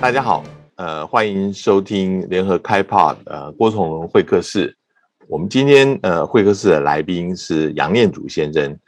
[0.00, 0.42] 大家好，
[0.76, 4.74] 呃，欢迎收听联合开 Pod，呃，郭崇荣会客室。
[5.28, 8.78] 我们今天呃会客室的来宾是杨念祖先生，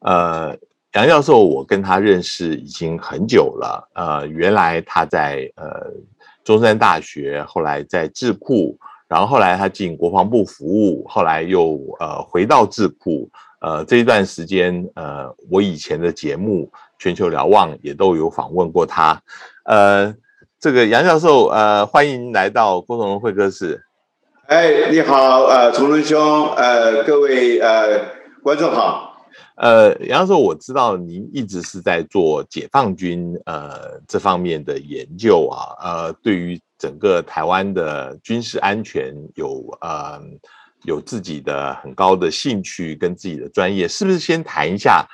[0.00, 0.56] 呃，
[0.94, 5.92] 杨教授，我跟他认识已经很久了，呃，原来他在呃
[6.42, 8.74] 中山大学，后来在智库，
[9.06, 13.28] 然后后来他进国防部服务，后来又呃回到智库，
[13.60, 16.64] 呃，这一段时间，呃，我以前的节目
[16.98, 19.22] 《全球瞭望》也都有访问过他，
[19.66, 20.12] 呃，
[20.62, 23.82] 这个杨教授，呃，欢迎来到郭崇荣会客室。
[24.46, 27.98] 哎，你好，呃，崇伦兄，呃，各位呃
[28.44, 40.20] 观众好，呃，杨教授，我知道您一直是在做解放军呃这方面的研究啊，呃，对于整个台湾的军事安全有呃
[40.84, 45.04] 有自己的很高的兴趣跟自己的专业，是不是先谈一下？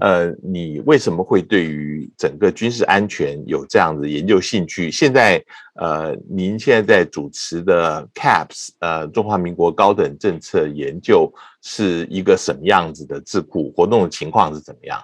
[0.00, 4.90] 呃，你为什么会对于整个军事安全有这样的研究兴趣？
[4.90, 5.42] 现在，
[5.74, 11.32] 呃，您现在在主持的 CAPS，呃，中华民国高等政策研究
[11.62, 13.72] 是一个什么样子的智库？
[13.76, 15.02] 活动的情况是怎么样？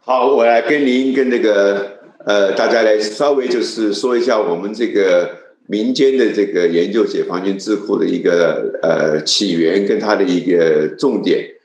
[0.00, 11.57] 好，我来跟您跟那个呃，大家来稍微就是说一下我们这个民间的这个研究解放军智库的一个呃起源跟它的一个重点。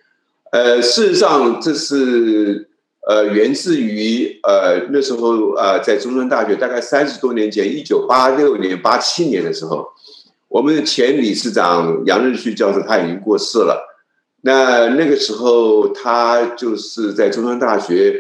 [0.53, 2.69] 呃，事实上，这是
[3.07, 9.87] 呃源自于呃那时候呃在中山大学，大概三十多年前，一九八六年、八七年的时候，
[10.47, 13.89] 我们的前理事长杨日旭教授他已经过世了。
[14.41, 18.15] 那那个时候，他就是在中山大学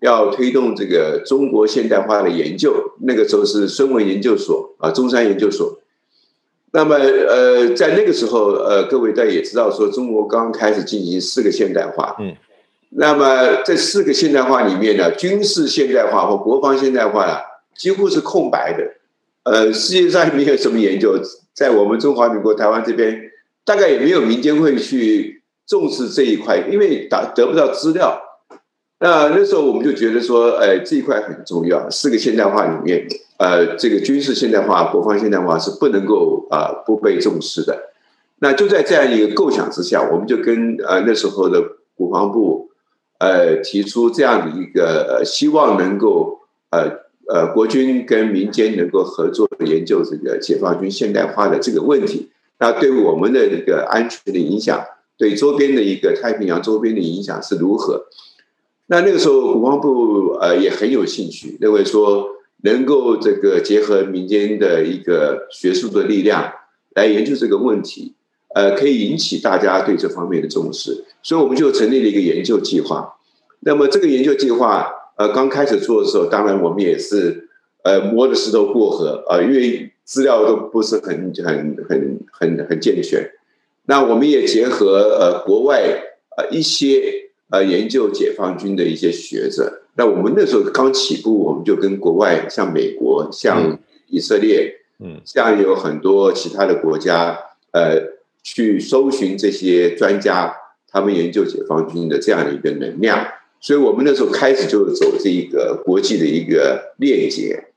[0.00, 2.74] 要推动这个中国现代化的研究。
[3.02, 5.78] 那个时候是孙文研究所啊，中山研究所。
[6.72, 12.16] 那么，呃，在那个时候，呃，各位大家也知道，说中国刚刚开始进行四个现代化。
[12.18, 12.34] 嗯。
[12.90, 17.40] 那么，这四个现代化里面呢，军事现代化和国防现代化啊，
[17.76, 18.84] 几乎是空白的。
[19.44, 21.18] 呃，世界上没有什么研究，
[21.54, 23.20] 在我们中华民国台湾这边，
[23.64, 28.20] 大概也没有民间会去重视这一块，因为打得不到资料。
[29.00, 31.88] 那那时候我们就觉得说，呃，这一块很重要。
[31.90, 33.06] 四个现代化里面。
[33.38, 37.90] 呃，这个军事现代化、国防现代化是不能够啊不被重视的。
[38.38, 41.62] 那就在这样一个构想之下，我们就跟呃那时候的
[41.94, 42.70] 国防部
[43.18, 46.38] 呃提出这样的一个呃希望能够
[46.70, 46.90] 呃
[47.28, 52.30] 呃国军跟民间能够合作研究这个解放军现代化的这个问题。
[52.58, 54.82] 那对我们的这个安全的影响，
[55.18, 58.06] 对周边的一个太平洋周边的影响是如何？
[58.86, 62.30] 那那个时候国防部呃也很有兴趣，认为说。
[62.62, 66.50] 能够这个结合民间的一个学术的力量
[66.94, 68.14] 来研究这个问题，
[68.54, 73.14] 呃，可以引起大家对这方面的重视，所以我们就成立了一个研究计划。
[73.60, 77.48] 那么这个研究计划，呃，刚开始做的时候，当然我们也是
[77.84, 83.30] 呃摸着石头过河啊，因为资料都不是很很很很很健全。
[83.84, 85.82] 那我们也结合呃国外
[86.36, 87.25] 呃一些
[87.56, 89.82] 呃研究解放军的一些学者。
[89.94, 93.78] 那我们那时候刚起步，我们就跟国外，像美国、像
[94.08, 97.38] 以色列，嗯，像有很多其他的国家，
[97.72, 98.02] 呃，
[98.42, 100.54] 去搜寻这些专家，
[100.90, 103.26] 他们研究解放军的这样的一个能量。
[103.58, 107.68] 所以我们那时候开始就走这一个国际的一个链接。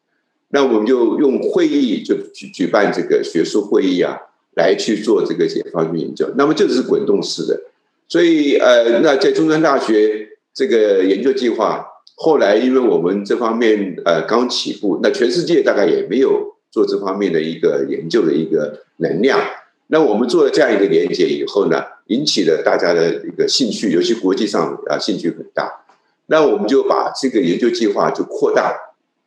[0.50, 4.17] 那我们就用会议就去举办这个学术会议啊，
[4.57, 6.29] 来去做这个解放军研究。
[6.35, 7.61] 那么就是滚动式的。
[8.09, 11.86] 所以呃，那在中山大学这个研究计划。
[12.22, 19.40] 后来，因为我们这方面呃刚起步，那全世界大概也没有做这方面的一个研究的一个能量。
[19.88, 25.86] 那我们做了这样一个连接以后呢，引起了大家的一个兴趣，尤其国际上啊兴趣很大。
[26.26, 28.76] 那我们就把这个研究计划就扩大，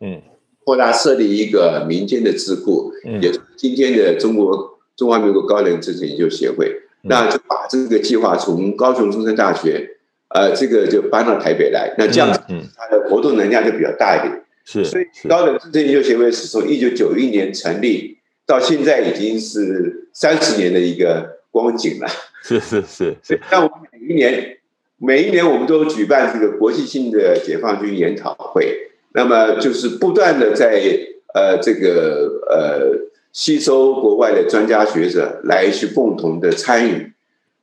[0.00, 0.20] 嗯，
[0.64, 6.81] 扩大设立一个民间的智库，也是今天的中国中华民国高等知识研究协会。
[7.02, 9.88] 那就把这个计划从高雄中山大学。
[10.34, 12.40] 呃，这个就搬到台北来，那这样子，
[12.74, 14.42] 它的活动能量就比较大一点。
[14.64, 18.16] 是，所以高等政治研究协会是从一九九一年成立
[18.46, 22.08] 到现在，已经是三十年的一个光景了。
[22.42, 23.38] 是是是 是。
[23.50, 24.56] 那我们每一年，
[24.96, 30.80] 每一年我们都举办这个国际性的解放军研讨会，那么就是不断的在
[31.34, 32.88] 呃这个呃
[33.32, 37.12] 吸收国外的专家学者来去共同的参与。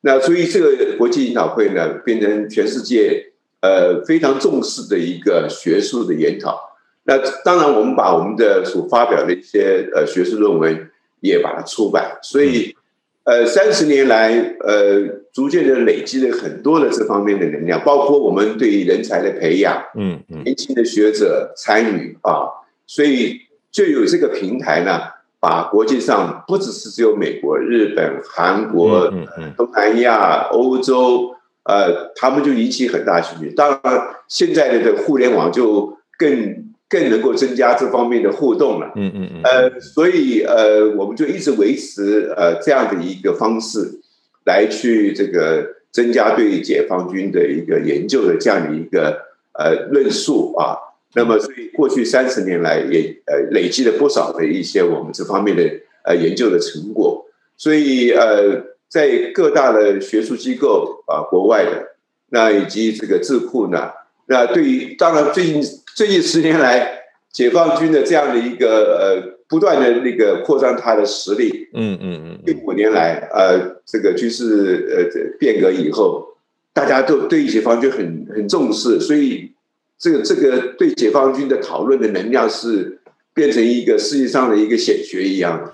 [0.01, 6.57] 那所以这个国际研讨会呢，变成全世界呃非常重视的一个学术的研讨。
[7.03, 10.89] 那当然，我们把我们的所发表的一些呃学术论文
[11.21, 12.17] 也把它出版。
[12.21, 12.75] 所以，
[13.23, 15.01] 呃，三十年来，呃，
[15.33, 22.47] 逐渐的累积了很多的这方面的能量，包括我们对人才的培养，嗯嗯，年轻的学者参与啊。
[22.85, 25.01] 所以，就有这个平台呢，
[25.41, 29.09] 把国际上不只是只有美国、日本、韩国、
[29.55, 33.51] 东南亚、欧洲，呃，他们就引起很大兴趣。
[33.51, 38.91] 当然，现在的这个互联网就更更能够增加这方面的互动了。
[38.95, 39.41] 嗯嗯嗯。
[39.43, 44.01] 呃，所以呃，我们就一直维持呃这样的一个方式，
[44.45, 49.21] 来去这个增加对解放军的一个研究的这样的一个
[49.53, 50.75] 呃论述啊。
[51.15, 55.63] 那么，所以过去三十年来也呃累积了不少的一些我们这方面的
[56.03, 57.25] 呃研究的成果。
[57.57, 61.95] 所以呃，在各大的学术机构啊，国外的
[62.29, 63.89] 那以及这个智库呢，
[64.27, 65.63] 那对于当然最近
[65.95, 67.01] 最近十年来，
[67.33, 76.37] 解放军的这样的一个呃不断的那个扩张它的实力，嗯嗯嗯，近五年来呃这个军事呃变革以后，
[76.71, 79.51] 大家都对解放军很很重视，所以。
[79.99, 82.99] 这个这个对解放军的讨论的能量是
[83.33, 85.71] 变成一个世界上的一个显学一样，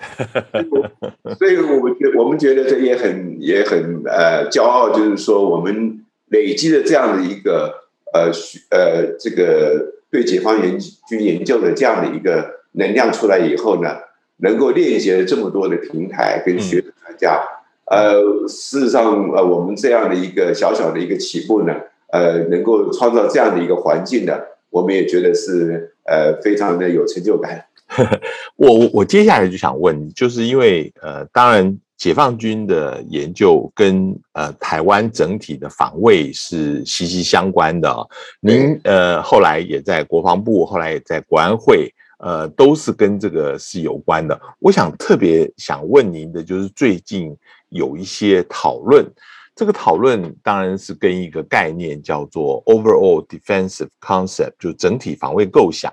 [1.37, 7.71] 所以我们觉我们觉得这也很也很呃骄傲，就是说我们累积了这样的一个
[8.13, 8.31] 呃
[8.71, 10.59] 呃这个对解放
[11.07, 13.97] 军研究的这样的一个能量出来以后呢，
[14.37, 17.43] 能够链接了这么多的平台跟学者专家，
[17.85, 21.75] 呃，事实上呃我们这样的一个小小的一个起步呢。
[22.15, 27.65] 呃，能够创造这样的一个环境的，我们也觉得是呃非常的有成就感。
[28.55, 37.93] 我我接下来就想问，就是因为呃，当然解放军的研究跟呃台湾整体的防卫是息息相关的。
[38.39, 44.39] 您呃后来也在国防部，后来也在国安会，呃，都是跟这个是有关的。
[44.59, 47.35] 我想特别想问您的，就是最近
[47.67, 49.05] 有一些讨论。
[49.55, 55.91] 这个讨论当然是跟一个概念叫做 overall defensive concept，就整体防卫构想。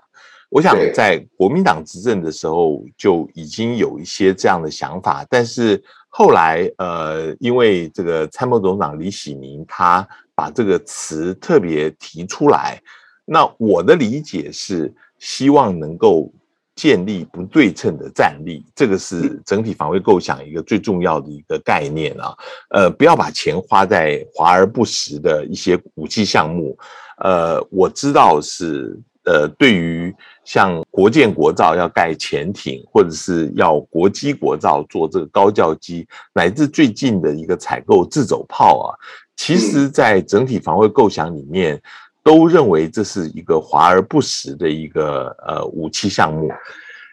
[0.50, 12.82] 我想在国民党执政的时候就已经有一些这样的想法，但是后来呃，因为这个参谋总长李喜明他把这个词特别提出来，
[13.25, 16.31] 那我的理解是希望能够。
[16.74, 22.34] 建立不对称的战力，这个是整体防卫构想一个最重要的一个概念啊。
[22.70, 26.76] 呃，不要把钱花在华而不实的一些武器项目。
[27.19, 30.12] 呃，我知道是呃，对于
[30.44, 38.88] 像国建国造要盖潜艇，或者是要国机国造做这个高教机，乃至最近的一个采购自走炮啊，
[39.36, 41.80] 其实在整体防卫构想里面。
[42.22, 46.48] 都认为这是一个华而不实的一个呃武器项目，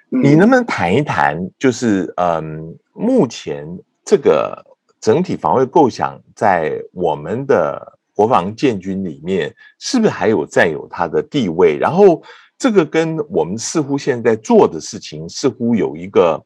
[0.10, 1.50] 你能不能谈一谈？
[1.58, 3.68] 就是嗯，目前
[4.06, 4.64] 这个
[5.02, 11.78] 整体防卫构想在我们的国防建军里面，是不是还有占有它的地位？
[11.78, 12.22] 然后
[12.58, 16.40] 这个跟我们似乎现在做的事情似乎有一个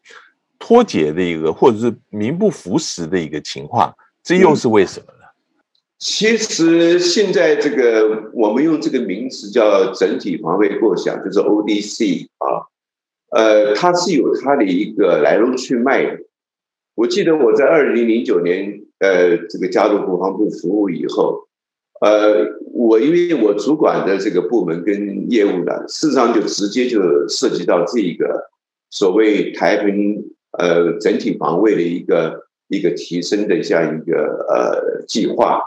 [0.58, 3.94] 脱节的一个，或者是名不符实的一个情况，
[4.24, 5.08] 这又是为什么？
[6.06, 12.68] 其实现在这个我们用这个名词叫整体防卫构想，就是 ODC 啊，
[13.32, 16.20] 呃，它是有它的一个来龙去脉的。
[16.96, 21.48] 我记得我在二零零九年呃这个加入国防部服务以后，
[22.02, 28.50] 呃，我因为我主管的这个部门跟业务呢，事实上就直接就涉及到这一个
[28.90, 30.22] 所谓台平
[30.60, 35.62] 呃整体防卫的一个一个提升的这样一个呃计划。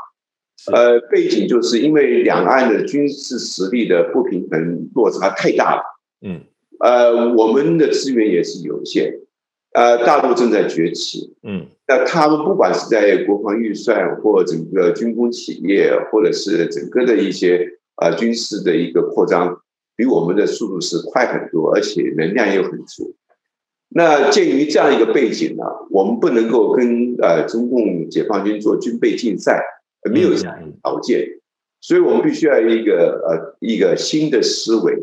[0.73, 5.83] 呃，背景就是因为两岸的军事实力的不平衡落差太大了，
[6.27, 6.41] 嗯，
[6.81, 9.21] 呃，我们的资源也是有限，
[9.75, 17.69] 呃，大陆正在崛起，嗯，那他们不管是在国防预算或整个军工企业，或者是整个的一些
[18.03, 19.61] 呃军事的一个扩张，
[19.95, 23.15] 比我们的速度是快很多，而且能量又很足。
[23.91, 29.63] 那鉴于这样一个背景呢，我们不能够跟呃中共解放军做军备竞赛。
[30.11, 31.41] 没有这样条件，
[31.81, 34.95] 所以我们必须要一个呃一个新的思维，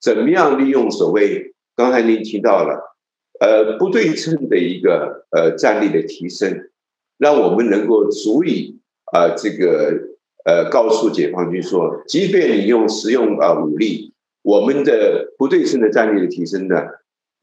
[0.00, 2.96] 怎么样利用所谓刚才您提到了
[3.40, 6.68] 呃不对称的一个呃战力的提升，
[7.18, 8.78] 让我们能够足以
[9.12, 16.82] 啊这个呃告诉解放军说，即便你用使用啊武力，我们的不对称的战力的提升呢，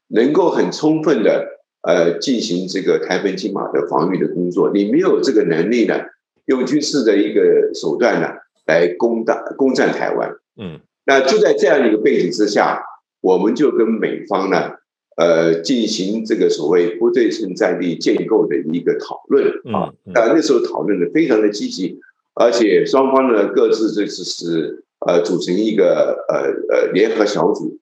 [0.08, 6.00] 能够很充分的呃进行这个台本金马的防御的工作，你没有这个能力呢？
[6.46, 8.28] 用军事的一个手段呢，
[8.66, 10.32] 来攻打攻占台湾。
[10.60, 12.84] 嗯，那就在这样的一个背景之下，
[13.22, 14.74] 我们就跟美方呢，
[15.16, 19.94] 呃，进行这个所谓不对称战力建构的一个讨论啊。
[20.14, 22.00] 当然那时候讨论的非常的积极，
[22.36, 27.80] 而且双方呢各自这次是呃组成一个呃呃联合小组，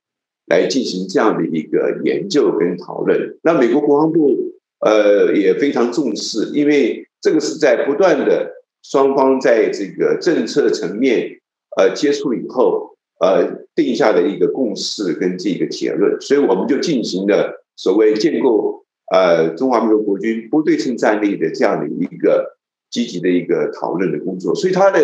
[0.47, 3.37] 来进行这样的一个研究跟讨论。
[3.43, 8.51] 那美国国防部呃也非常重视，因为这个是在不断的
[8.83, 11.39] 双方在这个政策层面
[11.77, 22.57] 呃接触以后呃定下的一个共识跟这个结论，所以我们就进行了所谓建构呃中华民国国军不对称战力的这样的一个
[22.89, 24.53] 积极的一个讨论的工作。
[24.55, 24.99] 所以它的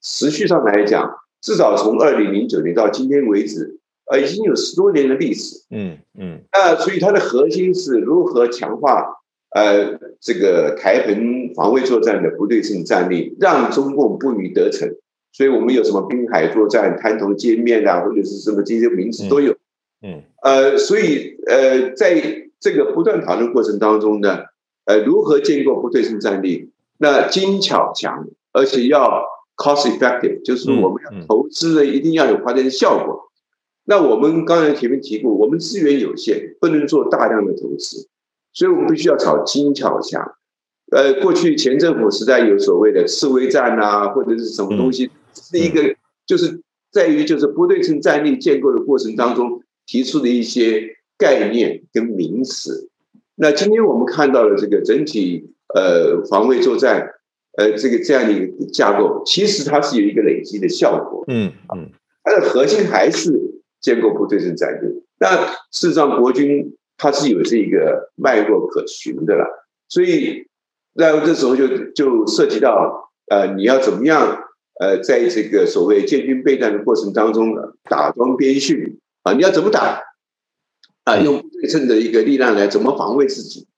[0.00, 1.10] 持续上来讲，
[1.42, 3.80] 至少从二零零九年到今天为止。
[4.10, 9.04] 呃，已经有十多年的历史，嗯嗯，那所以它的核心是如何强化
[9.50, 14.88] 呃这个台澎防卫作战的不对称战力，让中共不予得逞。
[15.32, 19.52] 所以我们有什么滨海作战、滩头歼灭啊，或者是什么这些名词都有，
[20.02, 24.44] 嗯，呃，所以呃，在这个不断讨论过程当中呢，
[24.86, 26.70] 呃，如何建构不对称战力？
[26.98, 29.22] 那精巧强，而且要
[29.56, 33.24] cost effective，就是我们要投资的一定要有发电效果。
[33.88, 38.08] 那我们刚才前面提过，我们资源有限，不能做大量的投资，
[38.52, 40.34] 所以我们必须要炒精巧强。
[40.90, 45.94] 呃，过去前政府时代有所谓的刺猬战啊，或者是什么东西，是一个
[46.26, 52.88] 就是在于就是不对称战力建构的过程当中提出的一些概念跟名词。
[53.36, 57.08] 那今天我们看到了这个整体呃防卫作战
[57.56, 61.24] 呃这个这样的一个架构，其实它是有一个累积的效果。
[61.28, 61.90] 嗯嗯，
[62.24, 63.54] 它的核心还是。
[63.86, 64.90] 建构不对称战略，
[65.20, 69.46] 那事实上国军它是有这个脉络可循的啦，
[69.88, 70.48] 所以
[70.94, 74.42] 那这时候就就涉及到呃你要怎么样
[74.80, 77.54] 呃在这个所谓建军备战的过程当中
[77.88, 80.02] 打桩边训啊你要怎么打？
[81.04, 83.68] 啊用不对称的一个力量来怎么防卫自己，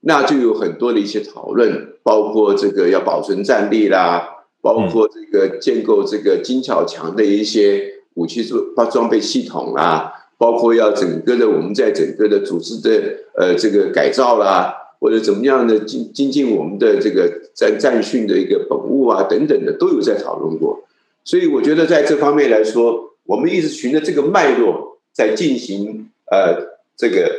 [0.00, 4.26] 那就有很多的一些讨论，包括这个要保存战力啦，
[4.62, 7.92] 包括这个建构这个精巧强的一些。
[8.14, 20.84] 武器装包装备系统啊，包括要整个的我们在整个的组织的呃这个改造啦，或者怎么样的精精进我们的这个战战训的一个本物啊等等的都有在讨论过。
[21.24, 27.30] 所以我觉得在这方面来说，我们一直循着这个脉络在进行呃这个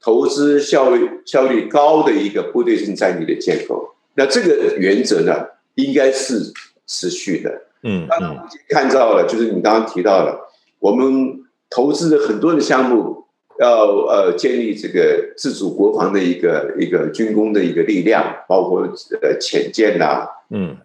[0.00, 3.94] 投资效率效率高的一个部队性战力的建构。
[4.14, 5.46] 那这个原则呢，
[5.76, 6.52] 应该是
[6.86, 7.62] 持续的。
[7.82, 13.24] 嗯，那看到了，就是你刚刚提到了，我们投资的很多的项目，
[13.58, 18.82] 要呃建立这个自主国防的一个一个军工的一个力量，包括
[19.22, 20.76] 呃潜舰呐，嗯，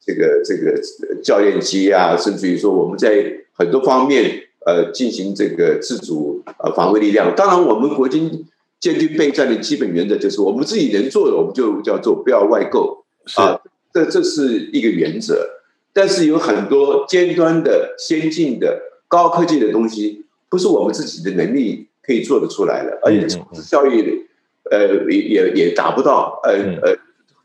[0.00, 0.80] 这个这个
[1.22, 7.34] 教练机啊，甚至于说我们在很多方面呃进行这个自主呃防卫力量。
[7.34, 8.44] 当然，我们国军
[8.78, 13.04] 建军备战的基本原则就是，我们自己能做的，我们就叫做不要外购
[13.36, 13.60] 啊，
[13.92, 15.48] 这这是一个原则。
[15.96, 24.26] 但是有很多尖端的、先进的、高科技的东西，不是我们自己的能力可以做得出来的，而且效益，
[24.70, 26.96] 呃，也也也达不到，呃呃，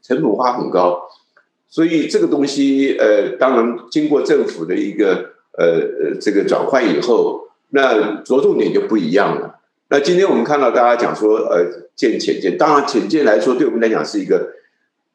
[0.02, 1.08] 成本花很高，
[1.70, 9.60] 所以这个东西，呃，当然经过政府的一个呃呃这个转换以后，那着重点就不一样了。
[9.90, 11.64] 那今天我们看到大家讲说，呃，
[11.96, 14.58] 建浅舰，当然浅舰来说，对我们来讲是一个。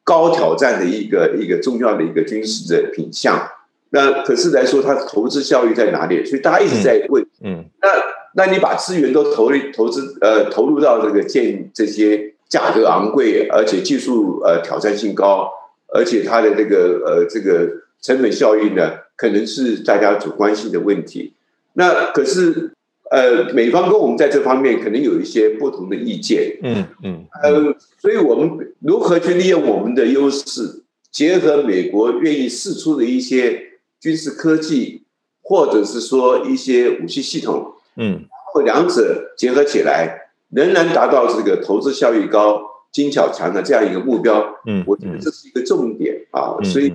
[0.05, 3.49] 高挑战的一个一个重要的一个军事的品项，
[3.89, 6.23] 那可是来说，它的投资效益在哪里？
[6.23, 15.51] 所以大家一直在问，嗯，那那你把资源都投入投资呃投入到这个建这些价格昂贵，而且技术呃挑战性高，
[15.93, 17.67] 而且它的这个呃这个
[17.99, 21.33] 成本效益呢，可能是大家主关心的问题。
[21.73, 22.71] 那可是。
[23.11, 33.61] 呃，美方跟我们在这方面可能有一些不同的意见，嗯嗯，呃，所以我们如何去利用我们的优势，结合美国愿意试出的一些
[33.99, 35.03] 军事科技，
[35.43, 42.59] 或者是说一些武器系统，嗯，然后两者结合起来，仍然达到这个投资效益高、
[42.91, 46.91] 精巧强的这样一个目标，嗯，我觉得这是一个重点啊，所以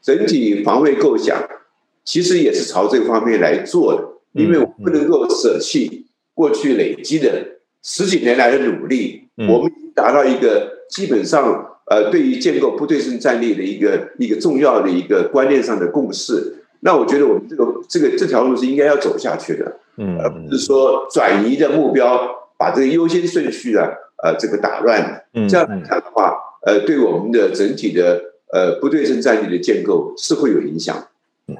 [0.00, 1.36] 整体防卫构想
[2.04, 4.17] 其实也是朝这个方面来做的。
[4.38, 16.54] 因为我不能够舍弃过去累积的十几年来的努力，我们已经达到一个基本上呃，对于建构不对称战力的一个一个重要的一个观念上的共识。
[16.80, 23.88] 那我觉得我们这个这个这条路是应该要走下去的，嗯，而不是说转移的目标，把这个优先顺序啊
[24.22, 25.24] 呃这个打乱。
[25.48, 28.20] 这样来看的话，呃，对我们的整体的
[28.52, 31.08] 呃不对称战力的建构是会有影响。
[31.48, 31.56] 嗯，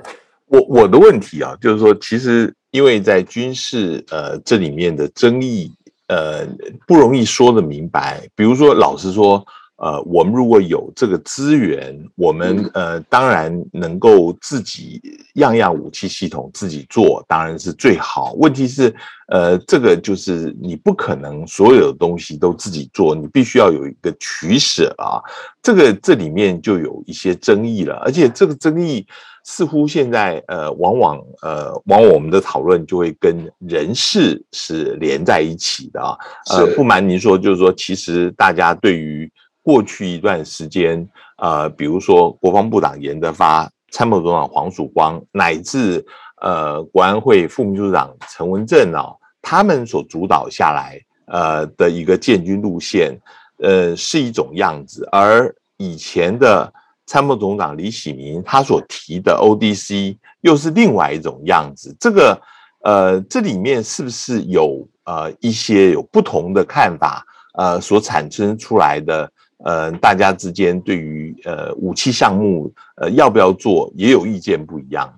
[0.46, 2.54] 我我的问题啊，就是说其实。
[2.70, 5.72] 因为在军事呃这里面的争议
[6.08, 6.46] 呃
[6.86, 9.44] 不容易说的明白，比如说老实说，
[9.76, 15.00] 呃，我们如果有这个资源，我们呃当然能够自己
[15.34, 18.32] 样样武器系统自己做，当然是最好。
[18.34, 18.92] 问题是，
[19.28, 25.22] 呃，这个就是你不可能所有的东西都自己做，你必须要有一个取舍啊。
[25.62, 29.06] 这个这里面就有一些争议了，而且这个争议
[29.50, 36.14] 似乎现在呃，往往呃，往往我们的讨论就会跟人事是连在一起的啊。
[36.50, 39.26] 呃，不瞒您说，就是说，其实大家对于
[39.62, 46.04] 过去一段时间，呃，比如说国防部长严德发、参谋总长黄曙光，乃至
[46.42, 53.18] 呃国安会副秘书长陈文正啊，他们所主导下来，呃的一个建军路线，
[53.62, 56.70] 呃是一种样子，而以前的
[57.08, 61.96] 参谋总长李喜明他所提的 ODC 又是另外一种样子。
[61.98, 62.38] 这个
[62.84, 67.24] 呃，这里面是不是有呃一些有不同的看法？
[67.54, 69.28] 呃，所产生出来的。
[69.64, 75.12] 呃，大家之间对于呃武器项目呃要不要做也有意见不一样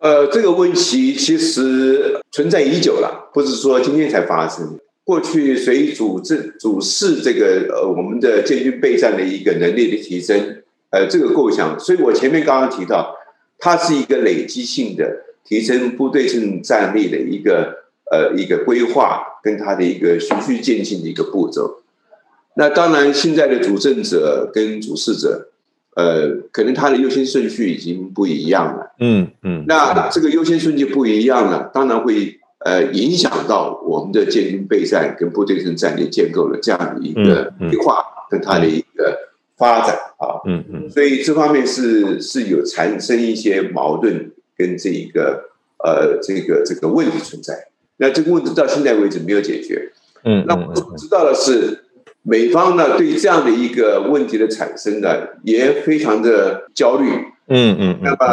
[0.00, 4.78] 呃，这个问题其实存在已久了，不是说今天才发生。
[5.04, 10.59] 过去随主政主事这个呃我们的建军备战的一个能力的提升，
[10.90, 13.16] 呃这个构想，所以我前面刚刚提到，
[13.58, 21.82] 它是一个累积性的提升部队性战力的一个呃一个规划，跟它的一个循序渐进的一个步骤。
[22.54, 25.48] 那当然，现在的主政者跟主事者，
[25.94, 28.92] 呃，可能他的优先顺序已经不一样了。
[28.98, 29.64] 嗯嗯。
[29.68, 39.16] 那这个优先顺序不一样了，当然会呃影响到我们的建军备战跟部队性战略建构的这样的一个规划跟它的一个
[39.60, 40.42] 发展啊。
[40.48, 40.90] 嗯嗯。
[40.90, 45.50] 所以这方面是是有产生一些矛盾跟这一个
[45.84, 47.68] 呃这个这个问题存在。
[47.98, 49.92] 那这个问题到现在为止没有解决。
[50.24, 50.44] 嗯。
[50.48, 51.84] 那我知道的是。
[52.22, 57.08] 美方呢，对这样的一个问题的产生呢，也非常的焦虑。
[57.48, 57.98] 嗯嗯。
[58.02, 58.26] 那么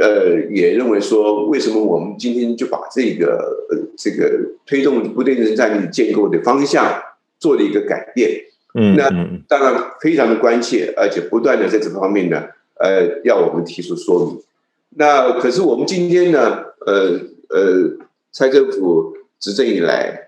[0.00, 3.36] 呃，也认为说，为什么我们今天就把这个
[3.68, 7.02] 呃这个推动不对称战略建构的方向
[7.38, 8.30] 做了一个改变？
[8.76, 8.94] 嗯。
[8.96, 9.10] 那
[9.48, 12.44] 当然非常的关切，而且不断的在这方面呢，
[12.78, 14.42] 呃，要我们提出说明。
[14.90, 17.96] 那可是我们今天呢，呃呃，
[18.30, 20.22] 蔡政府执政以来。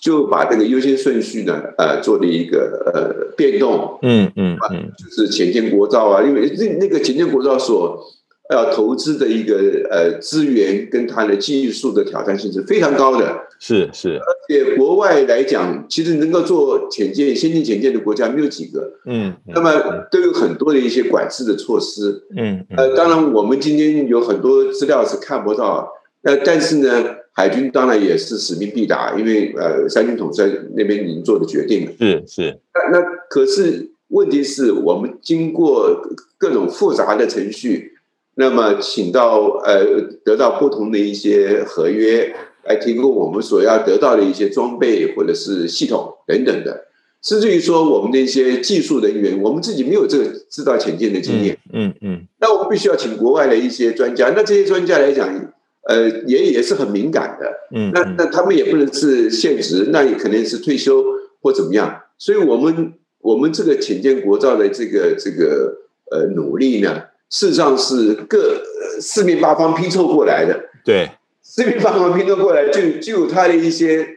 [0.00, 8.02] 就把这个优先顺序呢，呃，做了一个呃变动，嗯嗯嗯，就是浅见国造啊，因为那那个浅见国造所
[8.50, 19.70] 要投资的一个呃资源跟它的技术的挑战性是非常高的，是是，而且国外来讲，其实能够做潜舰先进潜舰的国家没有几个，嗯，那么
[20.10, 27.22] 都有很多的一些管制的措施，嗯，呃，当然我们今天有很多资料是看不到，呃，但是呢。
[27.34, 30.46] 海军当然也是使命必达，因为呃，三军统帅
[30.76, 31.92] 那边已经做的决定了。
[31.98, 32.60] 是是。
[32.74, 35.98] 那那可是问题是我们经过
[36.36, 37.94] 各种复杂的程序，
[38.34, 39.82] 那么请到呃
[40.22, 46.86] 得到不同的一些合约来提供我们所要得到的一些装备或者是系统等等的，
[47.22, 51.58] 甚至于说我们的一些技术人员，我们自己没有这个制造潜舰的经验。
[51.72, 52.26] 嗯嗯。
[52.40, 54.32] 那我们必须要请国外的一些专家。
[54.36, 55.52] 那这些专家来讲。
[55.84, 61.04] 呃，也也是很敏感的，嗯，那那他们也不能是现职，那也可能是退休
[61.40, 65.76] 或怎么样，所以，我们我们这个浅见国造的这个这个
[66.12, 68.62] 呃努力呢，事实上是各
[69.00, 71.10] 四面八方拼凑过来的，对，
[71.54, 74.08] 四面八方拼凑过来，就就有它的一些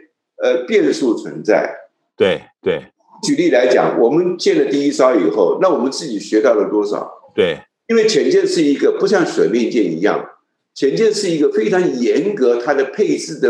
[0.41, 1.69] 呃变数存在，
[2.15, 2.85] 对对。
[3.21, 7.11] 举例来讲，我们建了第一艘以后，那我们自己学到了多少？
[7.35, 10.29] 对，因为潜舰是一个不像水面舰一样。
[10.73, 13.49] 潜舰是一个非常严格，它的配置的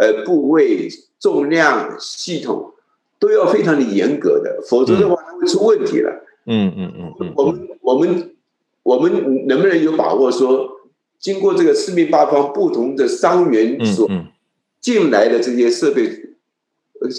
[0.00, 0.88] 呃部位、
[1.20, 2.72] 重量、系统
[3.18, 6.24] 都要非常的严格的，否则的话它会出问题了。
[6.46, 7.32] 嗯嗯嗯嗯。
[7.36, 8.30] 我们我们
[8.82, 10.75] 我们能不能有把握说，
[11.18, 14.08] 经过这个四面八方不同的伤员所
[14.80, 16.10] 进来的这些设备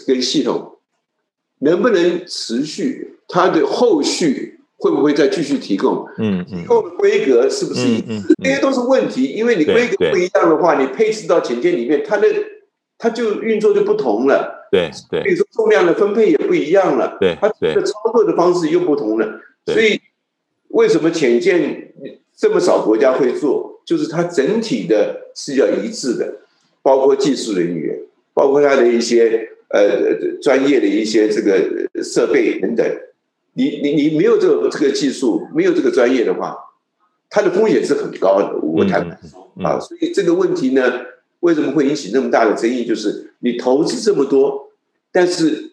[0.05, 0.77] 跟系统，
[1.59, 4.55] 能不能持续它的后续？
[4.79, 6.05] 会不会再继续提供？
[6.19, 8.35] 嗯，提供的规格是不是一致？
[8.43, 12.27] 这些都是问题，因为你规格不一样的话，你配置到潜舰里面，它的
[12.99, 14.67] 它就运作就不同了。
[14.71, 17.17] 对对，比如说重量的分配也不一样了。
[17.19, 19.41] 对，它的操作的方式又不同了。
[19.65, 19.99] 所以
[20.67, 21.95] 为什么潜舰
[22.35, 23.76] 这么少国家会做？
[23.87, 26.39] 就是它整体的是要一致的，
[26.81, 27.97] 包括技术人员，
[28.33, 32.85] 包括它的一些呃专业的一些这个设备等等。
[33.53, 36.53] 你你你没有这个这个技术，没有这个专业的话，
[37.29, 38.59] 它的风险是很高的。
[38.61, 41.05] 我坦白说啊，所以这个问题呢，
[41.39, 42.85] 为什么会引起那么大的争议？
[42.85, 44.69] 就是你投资这么多，
[45.13, 45.71] 但是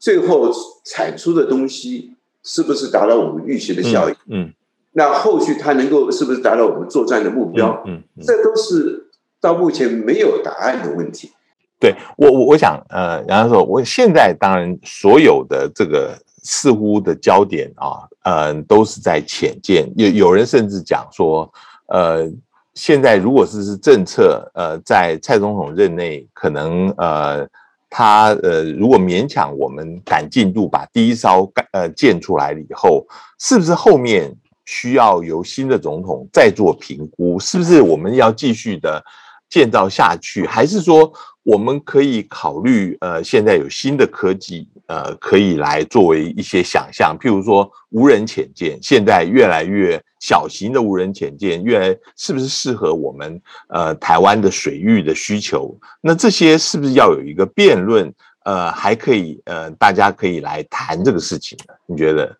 [0.00, 0.52] 最后
[0.84, 2.10] 产出的东西
[2.42, 4.14] 是不是达到我们预期的效益？
[4.26, 4.52] 嗯，
[4.96, 7.82] 那后续它能够是不是达到我们作战的目标？
[7.86, 11.32] 嗯，这都是到目前没有答案的问题。
[11.80, 19.92] 对我，我我想，呃，然后说，我现在当然所有的这个似乎的焦点啊，呃，都是在浅见。
[19.96, 21.52] 有有人甚至讲说，
[21.88, 22.30] 呃，
[22.74, 27.46] 现在如果是是政策，呃，在蔡总统任内，可能呃，
[27.90, 33.04] 他呃，如果勉强我们赶进度，把第一艘呃建出来了以后，
[33.40, 37.38] 是不是后面需要由新的总统再做评估？
[37.40, 39.02] 是不是我们要继续的
[39.48, 41.12] 建造下去，还是说？
[41.44, 55.78] 我们可以考虑，呃，现在有新的科技，呃，可以来作为一些想象，譬如说无人潜舰，现在越来越小型的无人潜舰，越来是不是适合我们呃台湾的水域的需求？
[56.00, 58.10] 那这些是不是要有一个辩论？
[58.46, 61.74] 呃，还可以，呃，大家可以来谈这个事情呢？
[61.84, 62.34] 你觉得？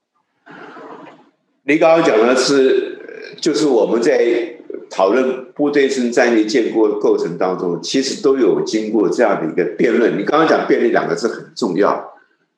[1.66, 4.50] 你刚刚讲的是，就是我们在。
[4.90, 10.16] 讨论部队生战略建构过程当中，其实都有经过这样的一个辩论。
[10.16, 12.12] 你刚刚讲“辩论”两个字很重要，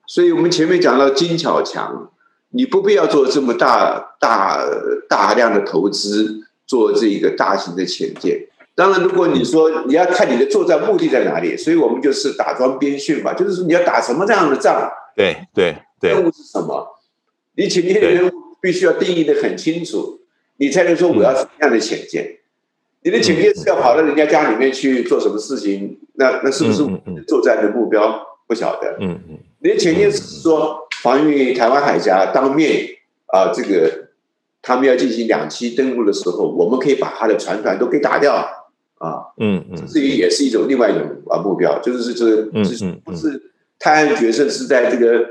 [0.07, 2.11] 所以我们前面讲到精巧强，
[2.51, 4.61] 你不必要做这么大大
[5.09, 8.49] 大量的投资做这一个大型的潜舰。
[8.75, 14.91] 当然，如果你说你要看你的作战目的在哪里，所以我们就是打桩边训嘛，就是说你要打什么这样的仗？
[15.15, 16.99] 对对对，任务是什么？
[17.55, 20.21] 你潜舰的任务必须要定义的很清楚。
[20.59, 22.39] 你才能说我要什么样的潜舰？
[23.03, 25.99] 你的潜舰是要跑到人家家里面去做什么事情？
[26.15, 26.83] 那那是不是
[27.29, 28.21] 作战的目标？
[28.49, 28.97] 不晓得。
[29.01, 29.39] 嗯嗯。
[29.61, 32.89] 你的潜舰是说防御台湾海峡，当面
[33.27, 34.09] 啊，这个
[34.63, 38.35] 他们要进行两栖登陆的时候，我们可以把他的船团都给打掉
[38.99, 39.27] 啊。
[39.39, 39.87] 嗯嗯。
[39.87, 42.43] 这也是一种另外一种啊目标，就是这个
[43.05, 45.27] 不是泰安决胜是在这个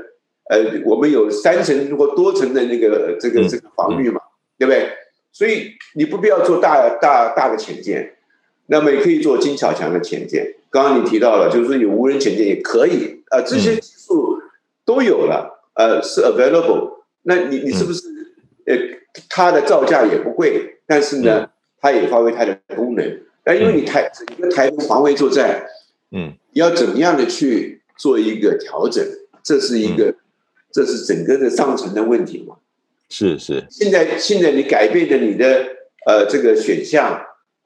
[0.48, 4.20] 呃，我们有三层或多层的那个这个这个防御嘛，
[4.58, 4.90] 对不对？
[5.32, 8.14] 所以你不必要做大大大的潜舰，
[8.66, 10.54] 那么也可以做精巧强的潜舰。
[10.70, 14.40] 刚刚你提到了，就是说有无人潜舰也可以，呃，这些技术
[14.84, 17.00] 都有了，呃，是 available。
[17.22, 18.06] 那你你是不是
[18.66, 18.76] 呃，
[19.28, 23.20] 它的造价也不贵，但是呢，它也发挥它的功能。
[23.44, 25.66] 那因为你台整个台湾防卫作战，
[26.12, 29.04] 嗯，你要怎么样的去做一个调整？
[29.42, 30.12] 这是一个，
[30.76, 32.56] 这是整个的上层的问题嘛？
[33.08, 35.64] 是是，现在现在你改变了你的
[36.04, 37.18] 呃这个选项，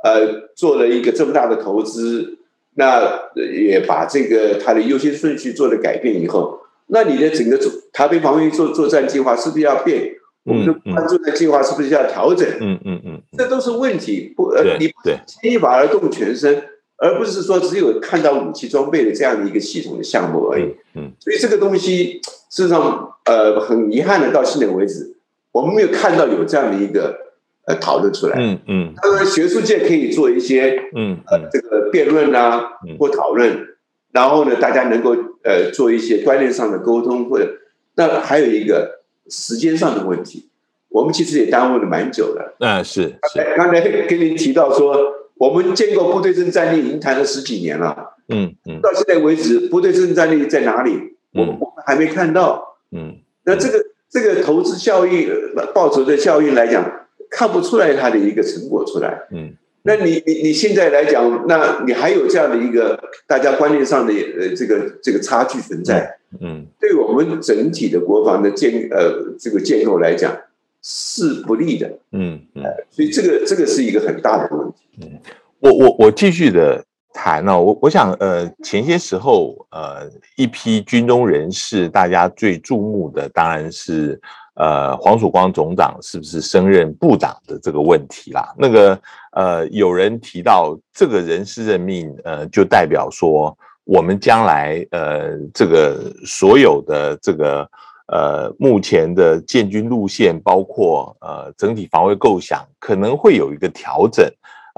[0.04, 2.38] 呃做了一个这么大的投资，
[2.74, 10.14] 那也把这个它的优先顺序做了改变以后，那你的整个做台北防御作作战计划是不是要变？
[10.44, 12.48] 我们的关注的计划是不是要调整？
[12.60, 14.32] 嗯嗯嗯，这都是问题。
[14.36, 14.88] 不呃，你
[15.26, 16.62] 牵一发而动全身，
[17.00, 20.76] 而不是说只有看到武器装备的这样的一个系统的项目而已。
[20.94, 25.16] 嗯，所以这个东西事实上呃很遗憾的，到现在为止。
[25.52, 27.18] 我们没有看到有这样的一个
[27.66, 33.66] 呃讨论出来，嗯嗯，当然学术界可以做一些嗯呃这个辩论啊或讨论，
[34.12, 37.50] 然后呢大家能够呃做一些观念上的沟通，或者
[37.96, 40.48] 那还有一个时间上的问题，
[40.88, 42.54] 我们其实也耽误了蛮久的。
[42.60, 43.54] 嗯，是是。
[43.56, 44.96] 刚才跟您提到说，
[45.40, 47.96] 我们建构部队政战力已经谈了十几年了，
[48.28, 51.16] 嗯嗯，到现在为止，部队政战力在哪里？
[51.32, 53.86] 我们我们还没看到，嗯，那这个。
[54.12, 55.28] 这个投资效益、
[55.72, 56.84] 报酬的效益来讲，
[57.30, 59.16] 看不出来它的一个成果出来。
[59.30, 62.98] 嗯，那你你你现在来讲，那你还有这样的一个
[63.28, 66.18] 大家观念上的呃这个这个差距存在。
[66.40, 70.36] 嗯，对我们整体的国防的建呃这个建构来讲
[70.82, 71.90] 是不利的。
[72.12, 74.76] 嗯嗯，所以这个这个是一个很大的问题。
[75.02, 75.20] 嗯，
[75.58, 76.84] 我我我继续的。
[77.12, 84.18] 谈呢，我我想，呃，前些时候，呃，一批军中人士，大家最注目的当然是，
[84.54, 88.54] 呃，黄曙光总长是不是升任部长的这个问题啦。
[88.56, 88.98] 那个，
[89.32, 97.68] 呃，有人提到这个人事任命，呃，就代表说，我们将来，呃，这个所有的这个，
[98.12, 104.28] 呃，目前的建军路线，包括呃，整体防卫构想，可能会有一个调整。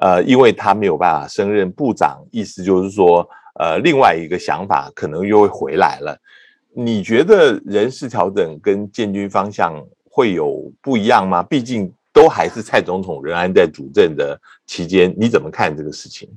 [0.03, 3.27] 呃，因为他没有办法升任部长，意思就是说，
[3.59, 6.19] 呃，另外一个想法可能又会回来了。
[6.75, 9.75] 你觉得人事调整跟建军方向
[10.11, 11.43] 会有不一样吗？
[11.43, 16.29] 毕竟都还是蔡总统仍然在主政的期间，你怎么看这个事情？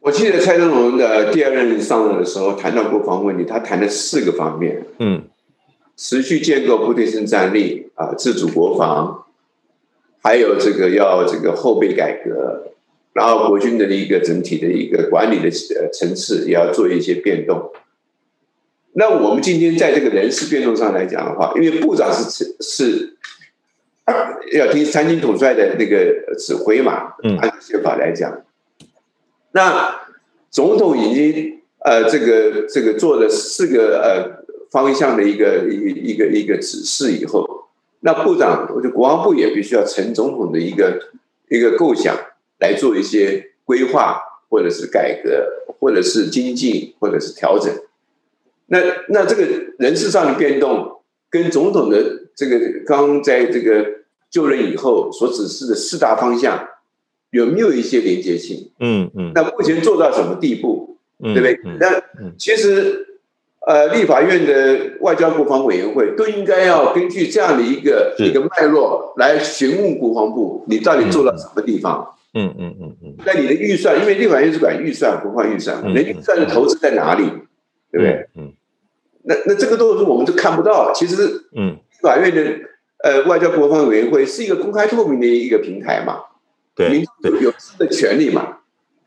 [0.00, 5.22] 我记得蔡总统的第二任上任的时候谈到国防问题，他谈了四个方面，嗯，
[5.96, 9.18] 持续建构部队生战力啊，自主国防。
[10.24, 12.70] 还有这个要这个后备改革，
[13.12, 17.72] 然后国军的一个整体的一个管理的呃层次也要做一些变动。
[18.92, 23.16] 那我们今天在这个人事变动上来讲的话，因为部长是是
[24.52, 28.44] 要听三军统帅的那个指挥嘛，按宪法来讲，
[29.50, 30.02] 那
[30.52, 37.68] 总统已经呃这个这个做了四个呃方向的一个一一个一个指示以后，
[38.00, 40.98] 那部长我觉得国防部也必须要承总统的一个
[41.50, 42.16] 一个构想
[42.58, 45.46] 来做一些规划，或者是改革，
[45.78, 47.70] 或者是精进，或者是调整。
[48.66, 49.46] 那那这个
[49.78, 53.86] 人事上的变动，跟总统的这个刚在这个
[54.30, 56.66] 就任以后所指示的四大方向，
[57.30, 58.70] 有没有一些连接性？
[58.80, 59.32] 嗯嗯。
[59.34, 60.96] 那目前做到什么地步？
[61.24, 61.78] 嗯对不对？
[61.78, 62.02] 那
[62.36, 63.11] 其实
[63.66, 72.14] 呃，立法院的外交国防委员会都应该要根据这样的一个一个脉络来询问国防部，你到底做到什么地方？
[72.34, 73.14] 嗯嗯嗯嗯。
[73.24, 77.24] 那你的预算，因为立法院是管预算、国防预算，你预算的投资在哪里？
[77.92, 78.26] 对不对？
[78.36, 78.52] 嗯。
[79.24, 80.92] 那那这个都是我们都看不到。
[80.92, 82.42] 其实，嗯，法院的
[83.04, 86.22] 呃外交国防委员会是一个公开透明的一个平台嘛，
[86.74, 88.58] 对，民众有自的权利嘛。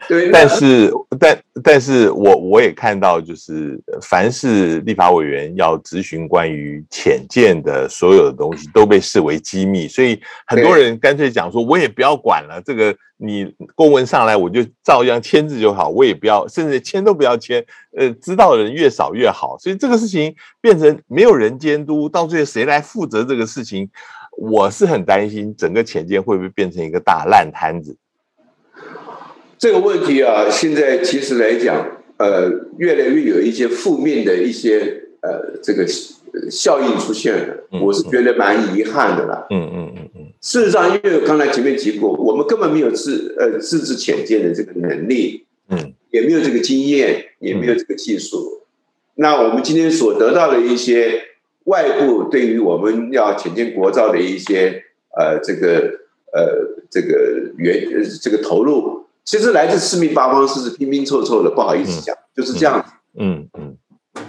[0.10, 17.66] 对，但是但但是我我也看到，就是凡是立法委员要咨询关于浅见的所有的东西，都被视为机密，所以很多人干脆讲说，我也不要管了，这个你公文上来，我就照样签字就好，我也不要，甚至签都不要签。
[17.98, 23.90] 呃，知道的人越少越好，所以这个事情变成没有人监督，到最后谁来负责这个事情？
[24.38, 27.98] 我是很担心，整个浅见会不会变成一个大烂摊子。
[29.66, 31.84] 这个问题啊，现在其实来讲，
[32.18, 32.48] 呃，
[32.78, 35.84] 越来越有一些负面的一些呃这个
[36.52, 39.48] 效应出现了，我是觉得蛮遗憾的啦。
[39.50, 40.22] 嗯嗯嗯嗯。
[40.40, 48.62] 事实上，因为刚才前面提过，我们根本没有自呃自制浅见的这个能力，嗯，也没有这个经验，也没有这个技术。
[49.16, 51.24] 那我们今天所得到的一些
[51.64, 54.84] 外部对于我们要浅见国造的一些
[55.18, 56.02] 呃这个
[56.32, 57.84] 呃这个原
[58.22, 59.04] 这个投入。
[59.26, 62.94] 其实来自四面八方，是是拼拼凑凑的，不好意思讲，就是这样子。
[63.20, 63.76] 嗯嗯。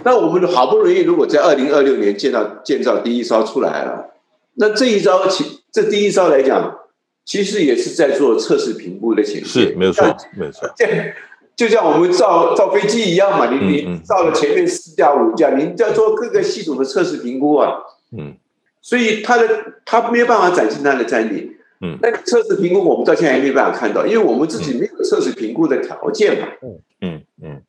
[0.03, 4.09] 那我们好不容易，如果在二零二六年建造建造第一艘出来了，
[4.55, 6.75] 那这一招其这第一招来讲，
[7.23, 9.45] 其实也是在做测试评估的前提。
[9.47, 10.03] 是，没有错，
[10.35, 10.67] 没有错。
[11.55, 17.71] 就像我们造造飞机一样嘛，你你造了前面四架五架，你在做各个系统的测试评估啊。
[18.17, 18.35] 嗯。
[18.81, 19.47] 所以它的
[19.85, 21.56] 它没有办法展现它的战力。
[21.81, 26.47] 嗯，那测试评估我们到现在还没办法看到，因为我们自己没有测试评估的条件嘛。
[26.61, 27.61] 嗯嗯嗯，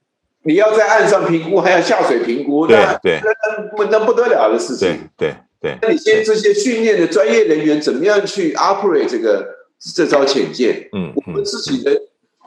[0.45, 3.21] 你要在岸上评估，还要下水评估，那那
[3.77, 5.11] 那那不得了的事情。
[5.17, 5.77] 对对。
[5.83, 9.47] 那你先这些训练的专业人员怎么样去 operate 这个
[9.79, 10.89] 这招潜舰？
[10.93, 12.01] 嗯，我们自己的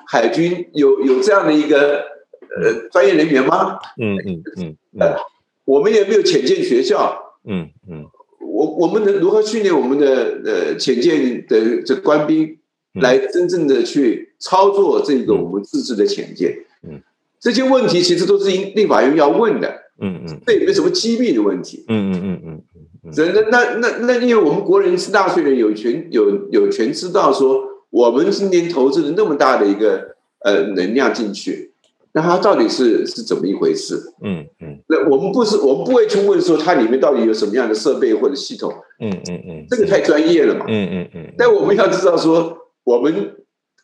[0.08, 2.04] 海军有有这样的一个
[2.60, 3.78] 呃专业人员吗？
[4.02, 4.78] 嗯嗯嗯。
[5.00, 5.15] 呃，
[5.65, 7.38] 我们也没有潜舰学校。
[7.45, 8.06] 嗯嗯。
[8.82, 12.58] 我我们能如何训练我们的呃潜舰的这官兵，
[12.96, 16.65] 来真正的去操作这个我们自制的潜舰？
[16.84, 17.00] 嗯，
[17.39, 19.72] 这些问题其实都是应立法院要问的。
[20.02, 21.86] 嗯嗯，这也没什么机密的问题。
[21.88, 22.63] 嗯嗯嗯嗯
[23.04, 23.13] 嗯。
[23.15, 31.70] 那那那那，因为我们国人是纳税人，有权有有权知道说，我们今年投资了那么大的一个呃能量进去。
[32.13, 33.95] 那它到底是是怎么一回事？
[34.24, 38.74] 嗯嗯，那我们不是我们不会去问说它里面到底有什么样的设备或者系统？
[39.00, 40.65] 嗯嗯嗯，这个太专业了嘛。
[40.67, 41.34] 嗯嗯嗯。
[41.38, 43.36] 但我们要知道说，我们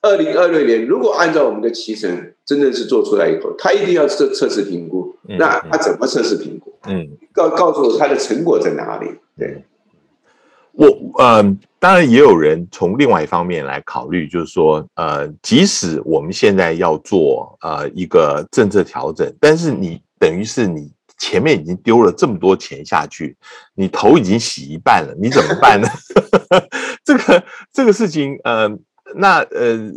[0.01, 5.15] 二零二六年如果按照我们的脐橙真的是做出来以后，它一定要测测试评估。
[5.39, 6.73] 那它怎么测试评估？
[6.87, 9.07] 嗯，告告诉我它的成果在哪里？
[9.37, 9.63] 对。
[10.77, 10.87] 我
[11.19, 23.35] 嗯，当然也有人从另外一方面来考虑，就是说，呃，即使我们现在要做呃一个政策调整，但是你等于是你前面已经丢了这么多钱下去，
[23.73, 25.87] 你头已经洗一半了，你怎么办呢？
[27.03, 28.69] 这个这个事情，呃，
[29.15, 29.91] 那呃，